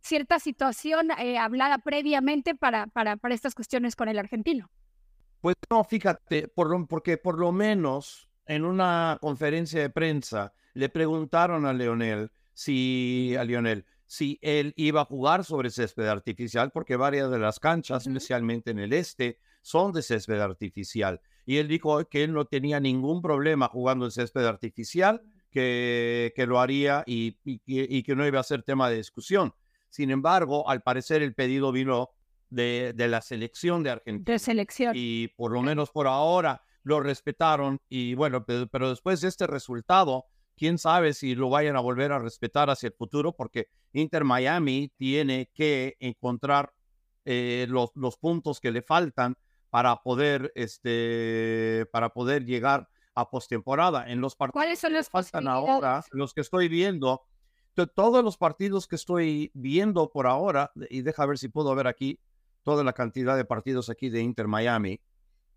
[0.00, 4.70] cierta situación eh, hablada previamente para, para, para estas cuestiones con el argentino.
[5.40, 10.88] Pues no, fíjate, por lo, porque por lo menos en una conferencia de prensa le
[10.88, 16.96] preguntaron a Leonel si, a Lionel, si él iba a jugar sobre césped artificial, porque
[16.96, 21.20] varias de las canchas, especialmente en el este, son de césped artificial.
[21.46, 26.46] Y él dijo que él no tenía ningún problema jugando en césped artificial, que, que
[26.46, 29.54] lo haría y, y, que no iba a ser tema de discusión.
[29.88, 32.10] Sin embargo, al parecer el pedido vino
[32.50, 34.32] de, de la selección de Argentina.
[34.32, 34.94] De selección.
[34.96, 37.80] Y por lo menos por ahora lo respetaron.
[37.88, 40.24] Y bueno, pero después de este resultado,
[40.56, 44.90] quién sabe si lo vayan a volver a respetar hacia el futuro, porque Inter Miami
[44.96, 46.72] tiene que encontrar
[47.24, 49.36] eh, los, los puntos que le faltan
[49.70, 54.10] para poder, este, para poder llegar a postemporada.
[54.10, 57.22] En los partidos ¿Cuáles son los que faltan ahora, los que estoy viendo,
[57.94, 62.20] todos los partidos que estoy viendo por ahora, y deja ver si puedo ver aquí
[62.62, 65.00] toda la cantidad de partidos aquí de Inter Miami.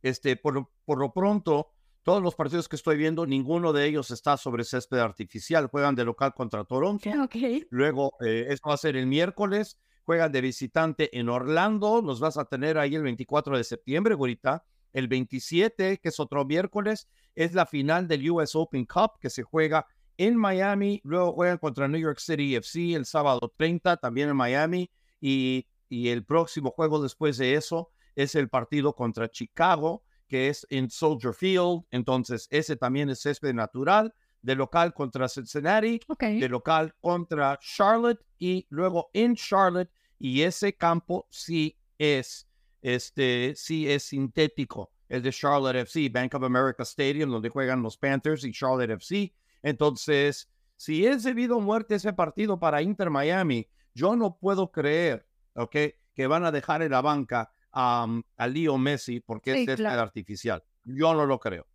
[0.02, 1.72] Este, por, por lo pronto,
[2.06, 5.68] todos los partidos que estoy viendo, ninguno de ellos está sobre césped artificial.
[5.68, 7.10] Juegan de local contra Toronto.
[7.24, 7.66] Okay.
[7.72, 9.80] Luego, eh, esto va a ser el miércoles.
[10.04, 12.04] Juegan de visitante en Orlando.
[12.04, 14.64] Los vas a tener ahí el 24 de septiembre, ahorita.
[14.96, 19.44] El 27, que es otro miércoles, es la final del US Open Cup que se
[19.44, 19.86] juega
[20.18, 21.02] en Miami.
[21.04, 24.90] Luego juegan contra New York City FC el sábado 30, también en Miami.
[25.22, 30.66] Y, y el próximo juego después de eso es el partido contra Chicago que es
[30.70, 31.84] en Soldier Field.
[31.92, 38.66] Entonces, ese también es césped natural, de local contra Cincinnati, de local contra Charlotte y
[38.70, 39.90] luego en Charlotte.
[40.20, 42.45] Y ese campo sí es,
[42.86, 47.98] este, sí es sintético, el de Charlotte FC, Bank of America Stadium, donde juegan los
[47.98, 49.34] Panthers y Charlotte FC.
[49.64, 55.26] Entonces, si es debido a muerte ese partido para Inter Miami, Yo no puedo creer,
[55.56, 55.76] ¿ok?
[56.14, 60.64] Que van a dejar en la banca a, a Leo Messi porque es artificial.
[60.84, 61.66] Yo no lo creo.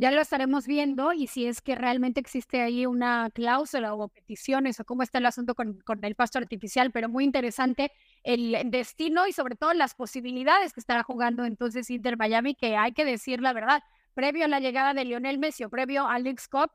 [0.00, 4.78] Ya lo estaremos viendo y si es que realmente existe ahí una cláusula o peticiones
[4.78, 7.90] o cómo está el asunto con, el pasto artificial, pero muy interesante
[8.22, 12.92] el destino y sobre todo las posibilidades que estará jugando entonces Inter Miami, que hay
[12.92, 13.82] que decir la verdad,
[14.14, 16.70] previo a la llegada de Lionel Messi o previo a Alex Cup,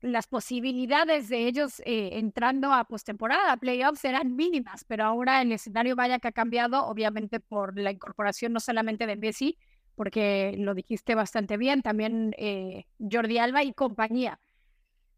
[0.00, 5.96] las posibilidades de ellos eh, entrando a postemporada, playoffs, eran mínimas, pero ahora el escenario
[5.96, 9.58] vaya que ha cambiado, obviamente por la incorporación no solamente de Messi,
[9.94, 14.40] porque lo dijiste bastante bien, también eh, Jordi Alba y compañía.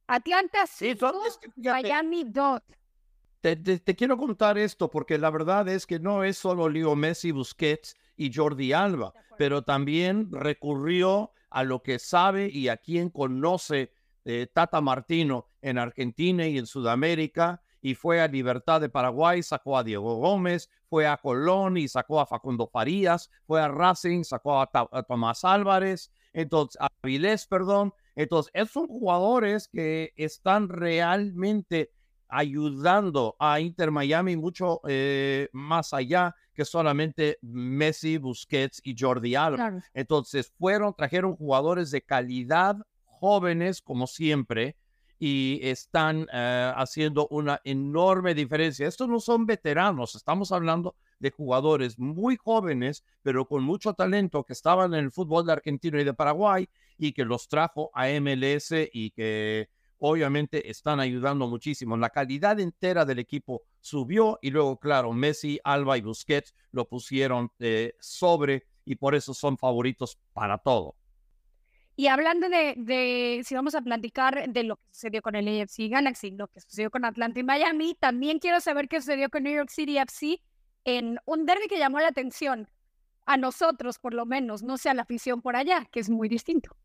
[0.07, 0.97] Atlanta sí,
[1.57, 2.25] Miami
[3.41, 7.97] te, quiero contar esto porque la verdad es que no es solo Leo Messi, Busquets
[8.17, 13.93] y Jordi Alba, pero también recurrió a lo que sabe y a quien conoce
[14.25, 19.79] eh, Tata Martino en Argentina y en Sudamérica, y fue a Libertad de Paraguay, sacó
[19.79, 24.61] a Diego Gómez, fue a Colón y sacó a Facundo Farías, fue a Racing, sacó
[24.61, 27.94] a, Tomás Álvarez, entonces a Vilés, perdón.
[28.16, 31.92] Entonces, esos son jugadores que están realmente
[32.29, 39.81] ayudando a Inter Miami mucho eh, más allá que solamente Messi, Busquets y Jordi Alba.
[39.94, 44.75] Entonces fueron, trajeron jugadores de calidad jóvenes como siempre
[45.19, 48.87] y están eh, haciendo una enorme diferencia.
[48.87, 54.53] Estos no son veteranos, estamos hablando de jugadores muy jóvenes, pero con mucho talento que
[54.53, 58.73] estaban en el fútbol de Argentina y de Paraguay y que los trajo a MLS
[58.93, 61.97] y que obviamente están ayudando muchísimo.
[61.97, 67.51] La calidad entera del equipo subió y luego, claro, Messi, Alba y Busquets lo pusieron
[67.59, 70.95] eh, sobre y por eso son favoritos para todo.
[71.99, 76.31] Y hablando de, si vamos a platicar de lo que sucedió con el AFC Galaxy,
[76.31, 79.71] lo que sucedió con Atlanta y Miami, también quiero saber qué sucedió con New York
[79.71, 80.43] City FC
[80.85, 82.69] en un derby que llamó la atención
[83.25, 86.77] a nosotros, por lo menos, no sea la afición por allá, que es muy distinto.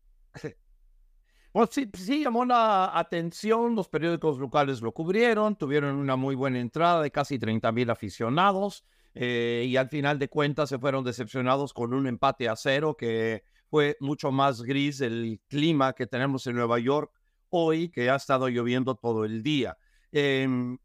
[1.52, 6.58] Bueno, sí, sí, llamó la atención, los periódicos locales lo cubrieron, tuvieron una muy buena
[6.58, 11.74] entrada de casi 30 mil aficionados eh, y al final de cuentas se fueron decepcionados
[11.74, 16.56] con un empate a cero que fue mucho más gris el clima que tenemos en
[16.56, 17.10] Nueva York
[17.48, 19.78] hoy, que ha estado lloviendo todo el día.
[20.12, 20.76] Em,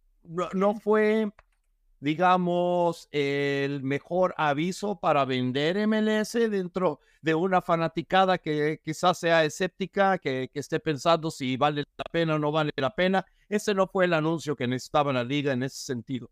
[0.54, 1.30] no, fue,
[2.00, 10.17] digamos, el mejor aviso para vender MLS dentro de una fanaticada que quizás sea escéptica,
[10.17, 13.26] que, que esté pensando si vale la pena o no vale la pena.
[13.50, 16.32] Ese no fue el anuncio que necesitaba la liga en ese sentido,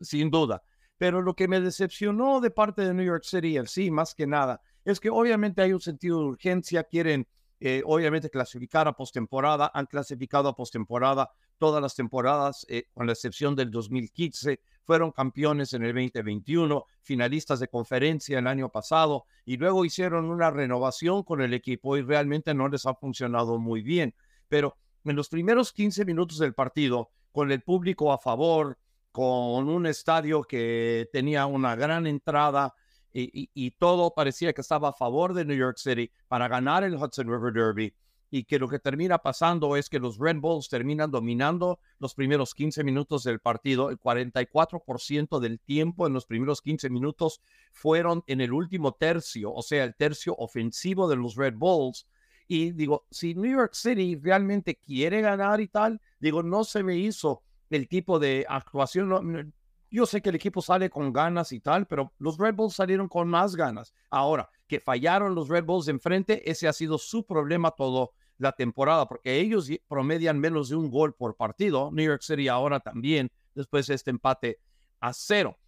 [0.00, 0.62] sin duda.
[0.96, 4.62] Pero lo que me decepcionó de parte de New York City FC, más que nada,
[4.84, 7.26] es que obviamente hay un sentido de urgencia, quieren
[7.62, 13.12] eh, obviamente clasificar a postemporada, han clasificado a postemporada todas las temporadas, eh, con la
[13.12, 19.58] excepción del 2015, fueron campeones en el 2021, finalistas de conferencia el año pasado, y
[19.58, 24.14] luego hicieron una renovación con el equipo y realmente no les ha funcionado muy bien.
[24.48, 28.78] Pero en los primeros 15 minutos del partido, con el público a favor,
[29.12, 32.74] con un estadio que tenía una gran entrada,
[33.12, 37.28] y, todo parecía que estaba a favor de New York City para ganar el Hudson
[37.28, 37.94] River Derby
[38.30, 42.54] y que lo que termina pasando es que los Red Bulls terminan dominando los primeros
[42.54, 43.90] 15 minutos del partido.
[43.90, 47.40] El 44% del tiempo en los primeros 15 minutos
[47.72, 52.06] fueron en el último tercio, o sea, el tercio ofensivo de los Red Bulls.
[52.46, 56.96] Y digo, si New York City realmente quiere ganar y tal, digo, no se me
[56.96, 59.52] hizo el tipo de actuación.
[59.90, 63.08] Yo sé que el equipo sale con ganas y tal, pero los Red Bulls salieron
[63.08, 63.92] con más ganas.
[64.08, 69.06] Ahora, que fallaron los Red Bulls enfrente, ese ha sido su problema toda la temporada,
[69.06, 71.90] porque ellos promedian menos de un gol por partido.
[71.92, 74.60] New York City ahora también, después de este empate
[75.00, 75.58] a cero.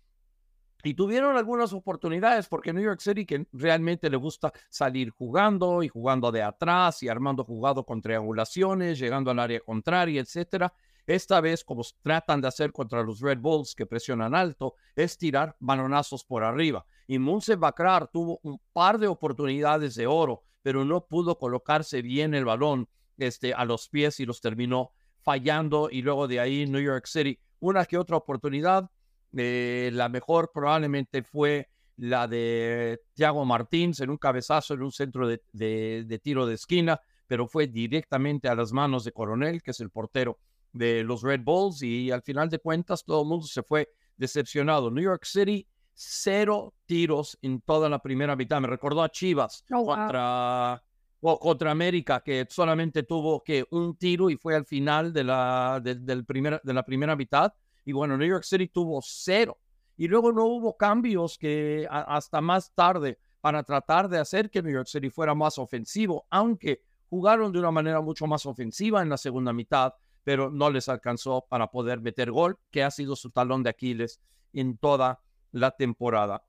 [0.85, 5.89] Y tuvieron algunas oportunidades porque New York City, que realmente le gusta salir jugando y
[5.89, 10.73] jugando de atrás y armando jugado con triangulaciones, llegando al área contraria, etcétera.
[11.07, 15.57] Esta vez, como tratan de hacer contra los Red Bulls que presionan alto, es tirar
[15.59, 16.87] balonazos por arriba.
[17.09, 22.35] Y Munse Bakrar tuvo un par de oportunidades de oro, pero no pudo colocarse bien
[22.35, 22.89] el balón
[23.19, 25.89] este, a los pies y los terminó fallando.
[25.91, 28.89] Y luego de ahí, New York City, una que otra oportunidad.
[29.37, 35.27] Eh, la mejor probablemente fue la de Thiago Martins en un cabezazo en un centro
[35.27, 39.81] de, de tiro de esquina, pero fue directamente a las manos de Coronel, que es
[39.81, 40.39] el portero
[40.73, 44.91] de los Red Bulls y al final de cuentas todo el mundo se fue decepcionado.
[44.91, 48.61] New York City, cero tiros en toda la primera mitad.
[48.61, 50.83] Me recordó a Chivas oh, contra,
[51.21, 56.05] contra América, que solamente tuvo que un tiro y fue al final de la, del
[56.05, 57.53] de la primera mitad.
[57.85, 59.59] Y bueno, New York City tuvo cero.
[59.97, 64.73] Y luego no hubo cambios que hasta más tarde para tratar de hacer que New
[64.73, 69.19] York City fuera más ofensivo, aunque jugaron de una manera mucho más ofensiva en la
[69.19, 69.93] segunda mitad,
[70.25, 74.21] pero no les alcanzó para poder meter gol, que ha sido su talón de Aquiles
[74.53, 76.45] en toda la temporada.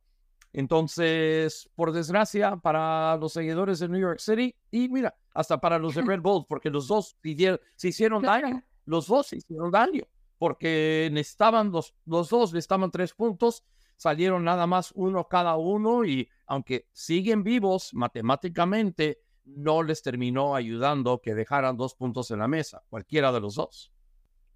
[0.53, 5.95] Entonces, por desgracia, para los seguidores de New York City, y mira, hasta para los
[5.95, 10.03] de Red Bulls, porque los dos pidieron, se hicieron daño, los dos se hicieron daño,
[10.37, 13.63] porque necesitaban, los, los dos necesitaban tres puntos,
[13.97, 21.21] salieron nada más uno cada uno, y aunque siguen vivos matemáticamente, no les terminó ayudando
[21.21, 23.91] que dejaran dos puntos en la mesa, cualquiera de los dos.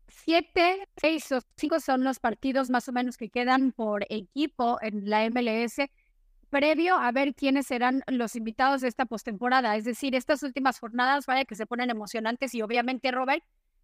[0.08, 5.10] Siete, seis o cinco son los partidos más o menos que quedan por equipo en
[5.10, 5.80] la MLS
[6.50, 9.76] previo a ver quiénes serán los invitados de esta postemporada.
[9.76, 13.44] Es decir, estas últimas jornadas, vaya que se ponen emocionantes y obviamente, Robert,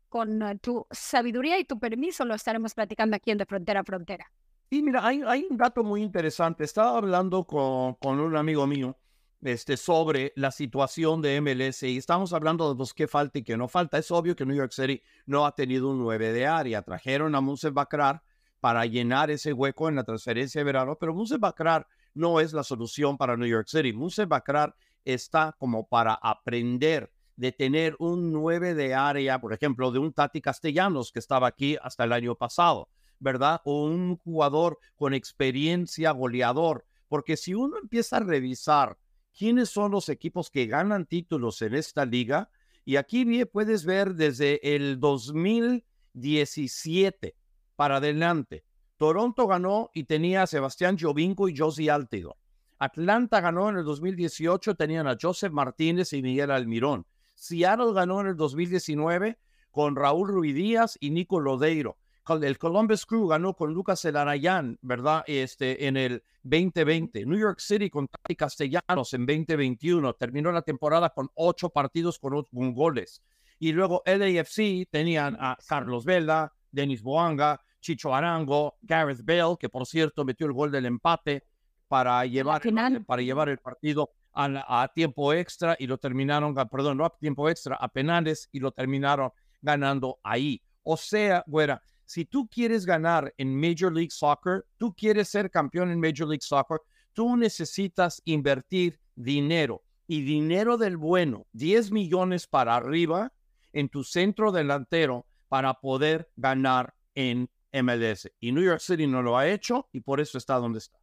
[0.10, 3.84] con eh, tu sabiduría y tu permiso lo estaremos platicando aquí en De Frontera a
[3.84, 4.32] Frontera.
[4.70, 6.64] Y mira, hay, hay un dato muy interesante.
[6.64, 8.98] Estaba hablando con, con un amigo mío
[9.44, 13.58] este, sobre la situación de MLS y estamos hablando de los que falta y que
[13.58, 13.98] no falta.
[13.98, 16.82] Es obvio que New York City no ha tenido un 9 de área.
[16.82, 18.24] Trajeron a Muse Bakrar
[18.60, 22.64] para llenar ese hueco en la transferencia de verano, pero Muse Bakrar no es la
[22.64, 23.92] solución para New York City.
[23.92, 30.00] Muse Bakrar está como para aprender de tener un 9 de área, por ejemplo, de
[30.00, 33.62] un Tati Castellanos que estaba aquí hasta el año pasado, ¿verdad?
[33.66, 36.86] O un jugador con experiencia goleador.
[37.10, 38.98] Porque si uno empieza a revisar
[39.38, 42.50] quiénes son los equipos que ganan títulos en esta liga.
[42.86, 47.36] Y aquí puedes ver desde el 2017
[47.76, 48.64] para adelante.
[48.98, 52.38] Toronto ganó y tenía a Sebastián Jovinko y Josie Altido.
[52.80, 57.08] Atlanta ganó en el 2018, tenían a Joseph Martínez y Miguel Almirón.
[57.36, 59.40] Seattle ganó en el 2019
[59.72, 61.98] con Raúl Ruidíaz y Nico Lodeiro
[62.42, 65.24] el Columbus Crew ganó con Lucas Elarayán, ¿verdad?
[65.28, 67.26] Este, en el 2020.
[67.26, 70.14] New York City con Tati Castellanos en 2021.
[70.14, 73.22] Terminó la temporada con ocho partidos con, con goles.
[73.60, 79.86] Y luego LAFC tenían a Carlos Vela, Denis Boanga, Chicho Arango, Gareth Bale, que por
[79.86, 81.44] cierto metió el gol del empate
[81.88, 82.62] para llevar,
[83.06, 87.50] para llevar el partido a, a, tiempo extra y lo terminaron, perdón, no a tiempo
[87.50, 89.32] extra, a penales y lo terminaron
[89.62, 90.62] ganando ahí.
[90.84, 91.82] O sea, güera,
[92.14, 96.44] si tú quieres ganar en Major League Soccer, tú quieres ser campeón en Major League
[96.44, 96.78] Soccer,
[97.12, 103.34] tú necesitas invertir dinero y dinero del bueno, 10 millones para arriba
[103.72, 108.30] en tu centro delantero para poder ganar en MLS.
[108.40, 111.00] Y New York City no lo ha hecho y por eso está donde está.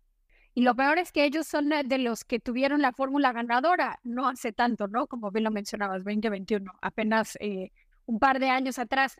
[0.54, 4.28] Y lo peor es que ellos son de los que tuvieron la fórmula ganadora no
[4.28, 5.08] hace tanto, ¿no?
[5.08, 7.72] Como bien lo mencionabas, 2021, apenas eh,
[8.06, 9.16] un par de años atrás.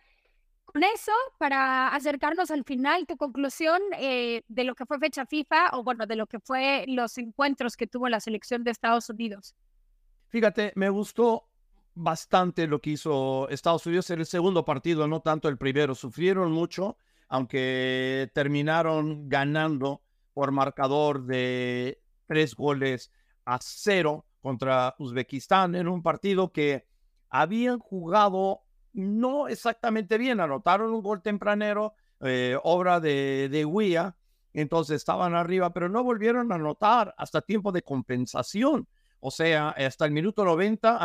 [0.73, 5.71] Con eso, para acercarnos al final, tu conclusión eh, de lo que fue fecha FIFA
[5.73, 9.57] o bueno, de lo que fue los encuentros que tuvo la selección de Estados Unidos.
[10.29, 11.49] Fíjate, me gustó
[11.95, 15.97] bastante lo que hizo Estados Unidos en el segundo partido, no tanto el primero.
[15.97, 16.97] Sufrieron mucho,
[17.29, 20.03] aunque terminaron ganando
[20.33, 23.11] por marcador de tres goles
[23.45, 26.87] a cero contra Uzbekistán en un partido que
[27.29, 30.41] habían jugado no exactamente bien.
[30.41, 34.17] Anotaron un gol tempranero, eh, obra de, de Guía,
[34.53, 38.89] entonces estaban arriba, pero no volvieron a anotar hasta tiempo de compensación.
[39.21, 40.99] O sea, hasta el minuto 90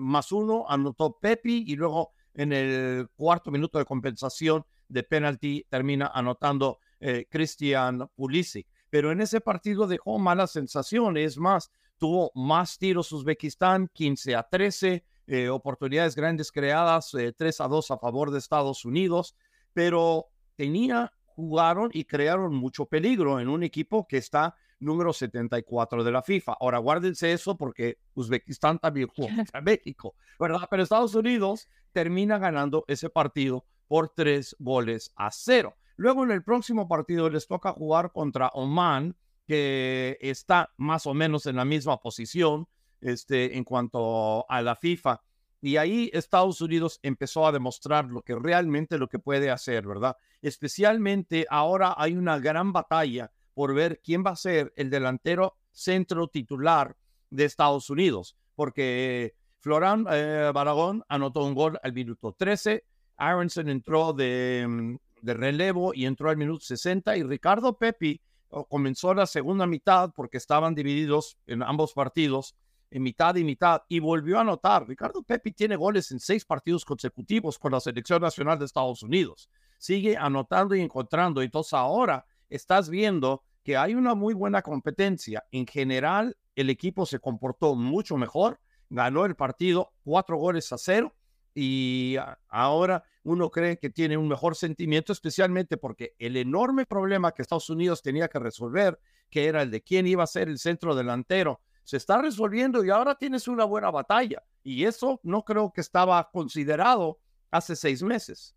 [0.00, 6.10] más uno anotó Pepi y luego en el cuarto minuto de compensación de penalti termina
[6.14, 8.68] anotando eh, Christian Pulisic.
[8.88, 15.04] Pero en ese partido dejó malas sensaciones, más, tuvo más tiros Uzbekistán, 15 a 13,
[15.32, 19.34] eh, oportunidades grandes creadas, 3 eh, a 2 a favor de Estados Unidos,
[19.72, 26.12] pero tenía, jugaron y crearon mucho peligro en un equipo que está número 74 de
[26.12, 26.58] la FIFA.
[26.60, 30.68] Ahora guárdense eso porque Uzbekistán también jugó contra México, ¿verdad?
[30.68, 35.76] Pero Estados Unidos termina ganando ese partido por tres goles a cero.
[35.96, 41.46] Luego en el próximo partido les toca jugar contra Oman, que está más o menos
[41.46, 42.68] en la misma posición,
[43.02, 45.20] este, en cuanto a la FIFA.
[45.64, 50.16] Y ahí Estados Unidos empezó a demostrar lo que realmente lo que puede hacer, ¿verdad?
[50.42, 56.26] Especialmente ahora hay una gran batalla por ver quién va a ser el delantero centro
[56.26, 56.96] titular
[57.30, 62.84] de Estados Unidos, porque Florán eh, Baragón anotó un gol al minuto 13,
[63.16, 68.64] Aronson entró de, mm, de, relevo y entró al minuto 60 y Ricardo Pepi oh,
[68.66, 72.56] comenzó la segunda mitad porque estaban divididos en ambos partidos
[72.92, 74.86] en mitad y mitad y volvió a anotar.
[74.86, 79.48] Ricardo Pepi tiene goles en seis partidos consecutivos con la selección nacional de Estados Unidos.
[79.78, 81.42] sigue anotando y encontrando.
[81.42, 85.42] Entonces ahora estás viendo que hay una muy buena competencia.
[85.50, 91.14] En general, el equipo se comportó mucho mejor, ganó el partido cuatro goles a cero
[91.54, 92.16] y
[92.48, 97.70] ahora uno cree que tiene un mejor sentimiento, especialmente porque el enorme problema que Estados
[97.70, 98.98] Unidos tenía que resolver,
[99.30, 102.90] que era el de quién iba a ser el centro delantero, se está resolviendo y
[102.90, 104.42] ahora tienes una buena batalla.
[104.62, 107.18] Y eso no creo que estaba considerado
[107.50, 108.54] hace seis meses.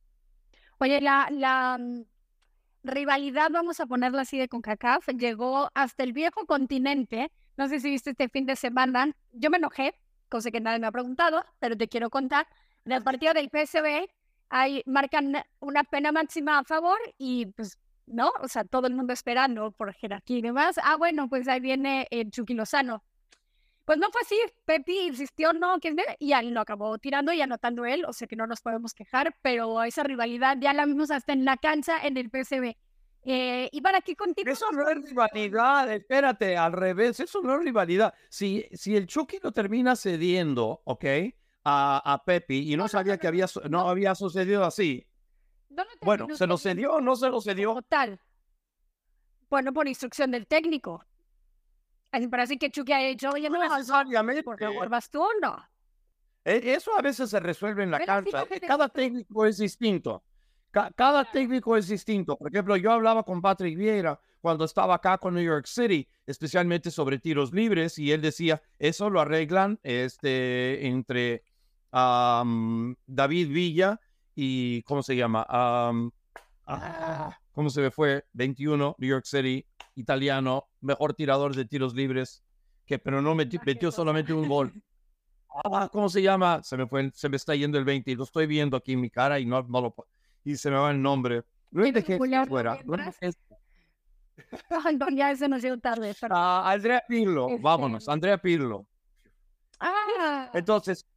[0.78, 2.04] Oye, la, la mm,
[2.84, 7.32] rivalidad, vamos a ponerla así de CONCACAF, llegó hasta el viejo continente.
[7.58, 9.16] No sé si viste este fin de semana.
[9.32, 9.96] Yo me enojé,
[10.30, 12.48] cosa que nadie me ha preguntado, pero te quiero contar.
[12.86, 14.08] En el partido del PSV,
[14.50, 19.14] hay, marcan una pena máxima a favor y pues no, o sea, todo el mundo
[19.14, 20.80] esperando por jerarquía y demás.
[20.84, 23.04] Ah, bueno, pues ahí viene el Chucky Lozano.
[23.86, 27.86] Pues no fue así, Pepi insistió, no, que y ahí lo acabó tirando y anotando
[27.86, 31.34] él, o sea que no nos podemos quejar, pero esa rivalidad ya la vimos hasta
[31.34, 32.76] en la cancha en el PCB.
[33.28, 34.52] Eh, y para qué contigo.
[34.52, 38.14] Eso no es rivalidad, espérate, al revés, eso no es rivalidad.
[38.30, 41.06] Si, si el Chucky lo termina cediendo, ¿ok?
[41.64, 45.08] A, a Pepi y no, sabía que había, no había sucedido así.
[46.02, 47.76] bueno, ¿se lo cedió o no se lo cedió?
[47.76, 48.20] Total.
[49.50, 51.04] Bueno, por instrucción del técnico.
[52.16, 54.42] Así parece que Chucky ha hecho, oye, no, necesariamente.
[55.12, 55.58] Tú no.
[56.46, 58.46] E, eso a veces se resuelve en la cancha.
[58.66, 60.24] Cada técnico es distinto.
[60.72, 62.38] Cada técnico es distinto.
[62.38, 66.90] Por ejemplo, yo hablaba con Patrick Vieira cuando estaba acá con New York City, especialmente
[66.90, 71.44] sobre tiros libres, y él decía, eso lo arreglan este, entre
[71.92, 74.00] David Villa
[74.36, 75.46] y, ¿cómo se llama?
[75.50, 75.92] Ah,
[77.56, 78.26] ¿Cómo se me fue?
[78.34, 82.44] 21, New York City, italiano, mejor tirador de tiros libres,
[82.86, 84.74] que pero no metió, metió solamente un gol.
[85.64, 86.62] Ah, ¿Cómo se llama?
[86.64, 89.00] Se me fue, se me está yendo el 20 y lo estoy viendo aquí en
[89.00, 89.96] mi cara y no, no lo
[90.44, 91.44] y se me va el nombre.
[91.72, 92.78] No dejé fuera.
[92.84, 92.98] No,
[95.16, 96.14] ya ese nos llegó tarde.
[96.30, 98.86] Ah, Andrea Pirlo, este vámonos, Andrea Pirlo.
[99.80, 100.52] Ah.
[100.54, 101.08] Entonces,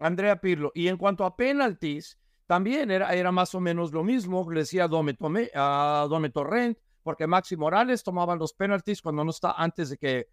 [0.00, 0.72] Andrea Pirlo.
[0.74, 4.88] Y en cuanto a penalties, también era, era más o menos lo mismo, le decía
[4.88, 5.16] Dome,
[5.54, 10.28] a Dome Torrent, porque Maxi Morales tomaba los penalties cuando no está antes de que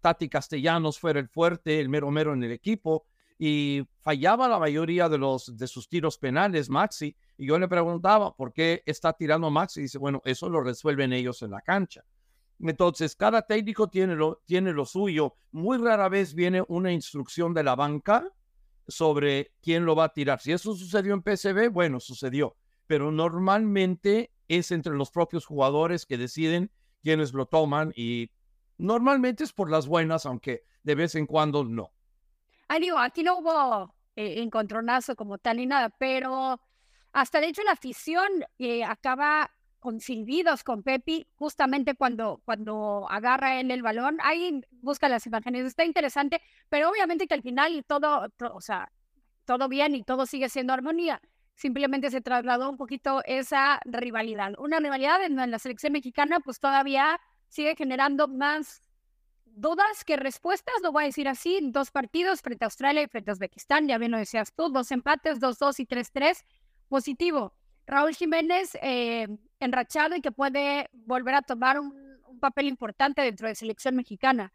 [0.00, 3.06] Tati Castellanos fuera el fuerte, el mero mero en el equipo,
[3.38, 7.16] y fallaba la mayoría de, los, de sus tiros penales, Maxi.
[7.36, 9.80] Y yo le preguntaba, ¿por qué está tirando Maxi?
[9.80, 12.04] Y dice, bueno, eso lo resuelven ellos en la cancha.
[12.58, 15.36] Entonces, cada técnico tiene lo, tiene lo suyo.
[15.52, 18.28] Muy rara vez viene una instrucción de la banca
[18.88, 20.40] sobre quién lo va a tirar.
[20.40, 22.56] Si eso sucedió en PCB, bueno, sucedió.
[22.86, 26.72] Pero normalmente es entre los propios jugadores que deciden
[27.02, 28.30] quiénes lo toman y
[28.78, 31.92] normalmente es por las buenas, aunque de vez en cuando no.
[32.68, 36.60] Ah, aquí no hubo eh, encontronazo como tal ni nada, pero
[37.12, 38.28] hasta de hecho la afición
[38.58, 44.18] eh, acaba con silbidos con Pepi justamente cuando, cuando agarra él el balón.
[44.22, 48.90] Ahí busca las imágenes, está interesante, pero obviamente que al final todo, o sea,
[49.44, 51.20] todo bien y todo sigue siendo armonía
[51.58, 54.52] simplemente se trasladó un poquito esa rivalidad.
[54.58, 58.80] Una rivalidad en la selección mexicana pues todavía sigue generando más
[59.44, 63.30] dudas que respuestas, lo voy a decir así, dos partidos frente a Australia y frente
[63.30, 66.44] a Uzbekistán, ya bien lo decías tú, dos empates, dos, dos y tres, tres,
[66.88, 67.54] positivo.
[67.86, 69.26] Raúl Jiménez eh,
[69.60, 72.06] enrachado y que puede volver a tomar un,
[72.40, 74.52] papel importante dentro de selección mexicana.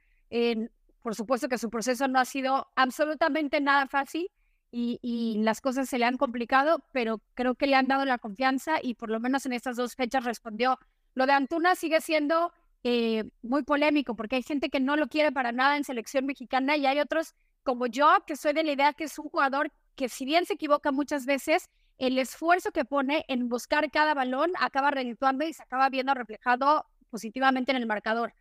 [1.02, 4.30] por supuesto que su proceso no ha sido absolutamente nada fácil,
[4.76, 8.78] y, las cosas se le han complicado, pero creo que le han dado la confianza
[8.82, 10.80] y por lo menos en estas dos fechas respondió.
[11.14, 12.52] Lo de Antuna sigue siendo
[12.84, 16.76] eh, muy polémico porque hay gente que no lo quiere para nada en selección mexicana
[16.76, 20.10] y hay otros como yo que soy de la idea que es un jugador que
[20.10, 24.92] si bien se equivoca muchas veces, el esfuerzo que pone en buscar cada balón acaba
[24.92, 28.34] redituando y se acaba viendo reflejado positivamente en el marcador.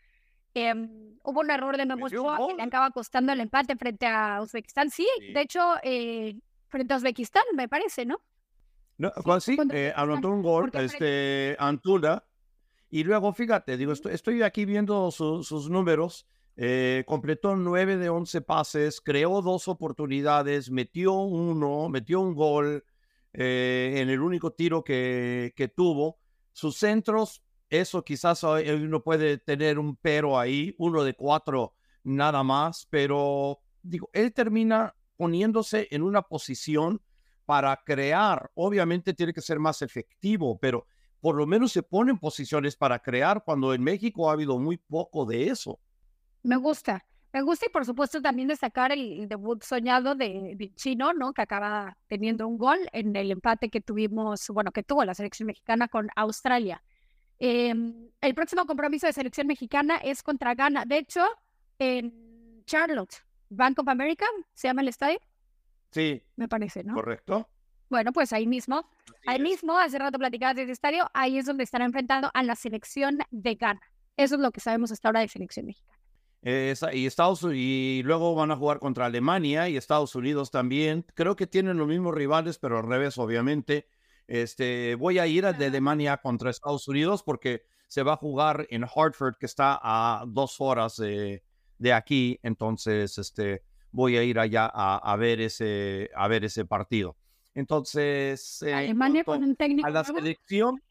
[0.55, 4.91] Em, hubo un error de Memo que le acaba costando el empate frente a Uzbekistán.
[4.91, 6.39] Sí, de hecho, eh,
[6.69, 8.21] frente a Uzbekistán, me parece, ¿no?
[8.99, 12.25] No, sí, eh, anotó un gol, este, Antula.
[12.91, 16.27] Y luego, fíjate, digo, estoy, aquí viendo sus números.
[16.57, 22.85] Eh, completó nueve de once pases, creó dos oportunidades, metió uno, metió un gol
[23.33, 26.19] en el único tiro que, que tuvo.
[26.53, 31.73] Sus centros eso quizás uno puede tener un pero ahí, uno de cuatro
[32.05, 37.01] nada más, pero digo, él termina poniéndose en una posición
[37.47, 38.51] para crear.
[38.55, 40.87] Obviamente tiene que ser más efectivo, pero
[41.19, 44.77] por lo menos se pone en posiciones para crear cuando en México ha habido muy
[44.77, 45.81] poco de eso.
[46.43, 47.07] Me gusta.
[47.33, 51.33] Me gusta y por supuesto también destacar el, debut soñado de, Chino, ¿no?
[51.33, 55.47] Que acaba teniendo un gol en el empate que tuvimos, bueno, que tuvo la selección
[55.47, 56.83] mexicana con Australia.
[57.39, 60.85] Em, el próximo compromiso de selección mexicana es contra Ghana.
[60.85, 61.25] De hecho,
[61.79, 65.19] en Charlotte, Bank of America, ¿se llama el estadio?
[65.91, 66.23] Sí.
[66.37, 66.95] Me parece, ¿no?
[66.95, 67.49] Correcto.
[67.89, 68.89] Bueno, pues ahí mismo,
[69.27, 72.57] ahí mismo, hace rato platicabas de ese estadio, ahí es donde estará enfrentando a la
[72.57, 73.81] selección de Ghana.
[74.17, 76.02] Eso es lo que sabemos hasta ahora de selección mexicana
[76.43, 81.07] y Estados y luego van a jugar contra Alemania y Estados Unidos también.
[81.15, 83.87] Creo que tienen los mismos rivales, pero al revés, obviamente.
[84.27, 88.67] Este, voy a ir a de Alemania contra Estados Unidos porque se va a jugar
[88.71, 91.43] en Hartford, que está a dos horas de,
[91.79, 92.39] de aquí.
[92.43, 97.17] Entonces, este, voy a ir allá a, ver ese, a ver ese partido.
[97.55, 99.87] Entonces, eh, Alemania con un técnico.
[99.87, 100.83] A la selección,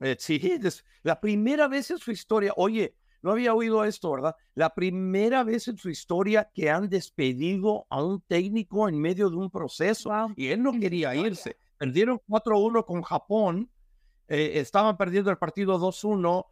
[0.00, 2.52] eh, sí, es la primera vez en su historia.
[2.56, 2.96] Oye,
[3.26, 4.36] no había oído esto, ¿verdad?
[4.54, 9.36] La primera vez en su historia que han despedido a un técnico en medio de
[9.36, 11.56] un proceso y él no quería irse.
[11.76, 13.68] Perdieron 4-1 con Japón,
[14.28, 16.46] eh, estaban perdiendo el partido 2-1,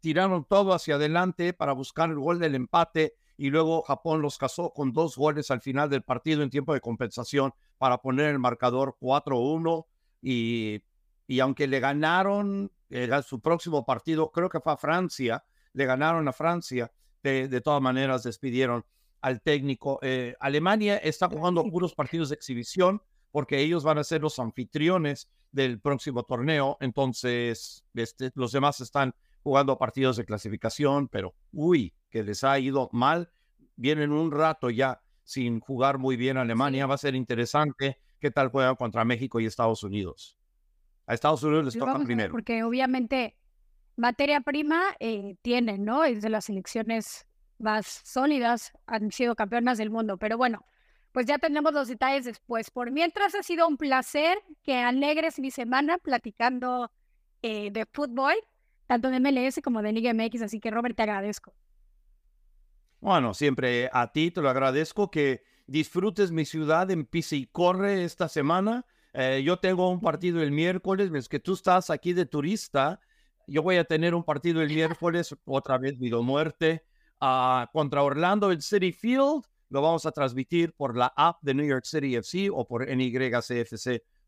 [0.00, 4.74] tiraron todo hacia adelante para buscar el gol del empate y luego Japón los casó
[4.74, 8.96] con dos goles al final del partido en tiempo de compensación para poner el marcador
[9.00, 9.86] 4-1
[10.20, 10.82] y,
[11.26, 15.42] y aunque le ganaron era su próximo partido, creo que fue a Francia,
[15.78, 16.90] le ganaron a Francia,
[17.22, 18.84] de, todas maneras despidieron
[19.20, 20.00] al técnico.
[20.02, 23.00] Eh, Alemania está jugando puros partidos de exhibición
[23.30, 29.14] porque ellos van a ser los anfitriones del próximo torneo, entonces este, los demás están
[29.44, 33.30] jugando partidos de clasificación, pero uy, que les ha ido mal.
[33.76, 36.86] Vienen un rato ya sin jugar muy bien Alemania.
[36.86, 40.36] Va a ser interesante qué tal juegan contra México y Estados Unidos.
[41.06, 42.32] A Estados Unidos les toca primero.
[42.32, 43.37] Porque obviamente
[43.98, 46.04] materia prima eh, tienen, ¿no?
[46.04, 47.26] Es de las selecciones
[47.58, 50.16] más sólidas, han sido campeonas del mundo.
[50.16, 50.64] Pero bueno,
[51.12, 52.70] pues ya tenemos los detalles después.
[52.70, 56.90] Por mientras ha sido un placer que alegres mi semana platicando
[57.42, 58.34] eh, de fútbol,
[58.86, 60.42] tanto de MLS como de Liga MX.
[60.42, 61.52] Así que Robert, te agradezco.
[63.00, 68.04] Bueno, siempre a ti te lo agradezco que disfrutes mi ciudad en Pisa y Corre
[68.04, 68.86] esta semana.
[69.12, 73.00] Eh, yo tengo un partido el miércoles, es que tú estás aquí de turista
[73.48, 76.84] yo voy a tener un partido el miércoles, otra vez vida muerte,
[77.20, 79.42] uh, contra Orlando el City Field.
[79.70, 84.20] Lo vamos a transmitir por la app de New York City FC o por nycfc.com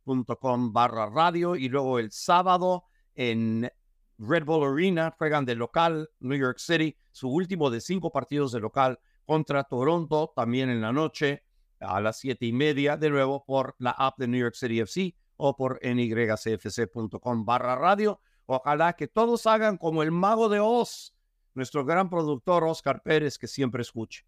[0.72, 1.54] barra radio.
[1.54, 3.70] Y luego el sábado en
[4.18, 8.60] Red Bull Arena juegan de local New York City, su último de cinco partidos de
[8.60, 11.44] local contra Toronto, también en la noche
[11.78, 15.14] a las siete y media, de nuevo por la app de New York City FC
[15.36, 18.20] o por nycfc.com barra radio.
[18.52, 21.14] Ojalá que todos hagan como el mago de Oz,
[21.54, 24.24] nuestro gran productor Oscar Pérez, que siempre escuche.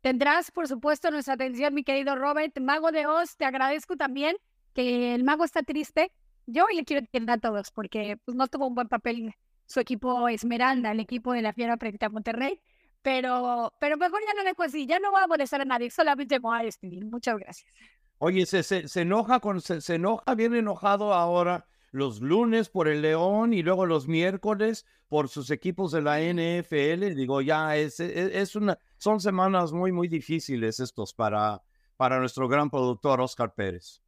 [0.00, 2.58] Tendrás, por supuesto, nuestra atención, mi querido Robert.
[2.58, 4.36] Mago de Oz, te agradezco también
[4.72, 6.10] que el mago está triste.
[6.46, 9.34] Yo le quiero entender a todos porque pues, no tuvo un buen papel
[9.66, 12.62] su equipo Esmeralda, el equipo de la Fiera frente a Monterrey.
[13.02, 16.38] Pero, pero mejor ya no le así, ya no voy a molestar a nadie, solamente
[16.38, 17.04] voy a despedir.
[17.04, 17.70] Muchas gracias.
[18.16, 23.02] Oye, se, se, enoja con, se, se, enoja bien enojado ahora los lunes por el
[23.02, 27.14] León y luego los miércoles por sus equipos de la NFL.
[27.14, 31.62] Digo, ya es, e, es, una, son semanas muy, muy difíciles estos para,
[31.96, 34.02] para nuestro gran productor Oscar Pérez.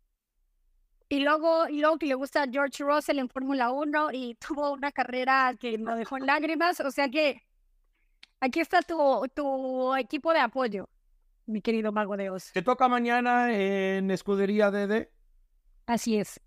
[1.09, 4.91] Y luego, y luego que le gusta George Russell en Fórmula 1 y tuvo una
[4.91, 6.81] carrera que lo dejó en lágrimas.
[6.81, 7.41] O sea que
[8.41, 10.89] aquí está tu, tu equipo de apoyo,
[11.47, 12.51] mi querido Mago de Oz.
[12.53, 15.09] ¿Te toca mañana en Escudería DD?
[15.87, 16.41] Así es.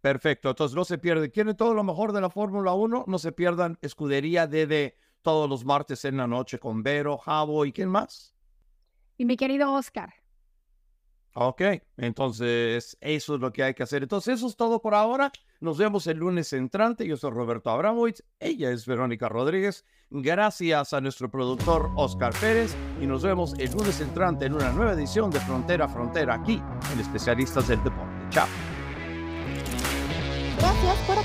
[0.00, 1.30] Perfecto, entonces no se pierde.
[1.30, 3.04] ¿Quieren todo lo mejor de la Fórmula 1?
[3.06, 7.72] No se pierdan Escudería DD todos los martes en la noche con Vero, Javo y
[7.72, 8.34] quién más.
[9.18, 10.14] Y mi querido Oscar.
[11.34, 11.62] Ok,
[11.96, 14.02] entonces eso es lo que hay que hacer.
[14.02, 15.30] Entonces eso es todo por ahora.
[15.60, 17.06] Nos vemos el lunes entrante.
[17.06, 18.22] Yo soy Roberto Abramovich.
[18.40, 19.84] Ella es Verónica Rodríguez.
[20.08, 22.74] Gracias a nuestro productor Oscar Pérez.
[23.00, 26.60] Y nos vemos el lunes entrante en una nueva edición de Frontera a Frontera aquí
[26.92, 28.12] en Especialistas del Deporte.
[28.30, 28.48] Chao.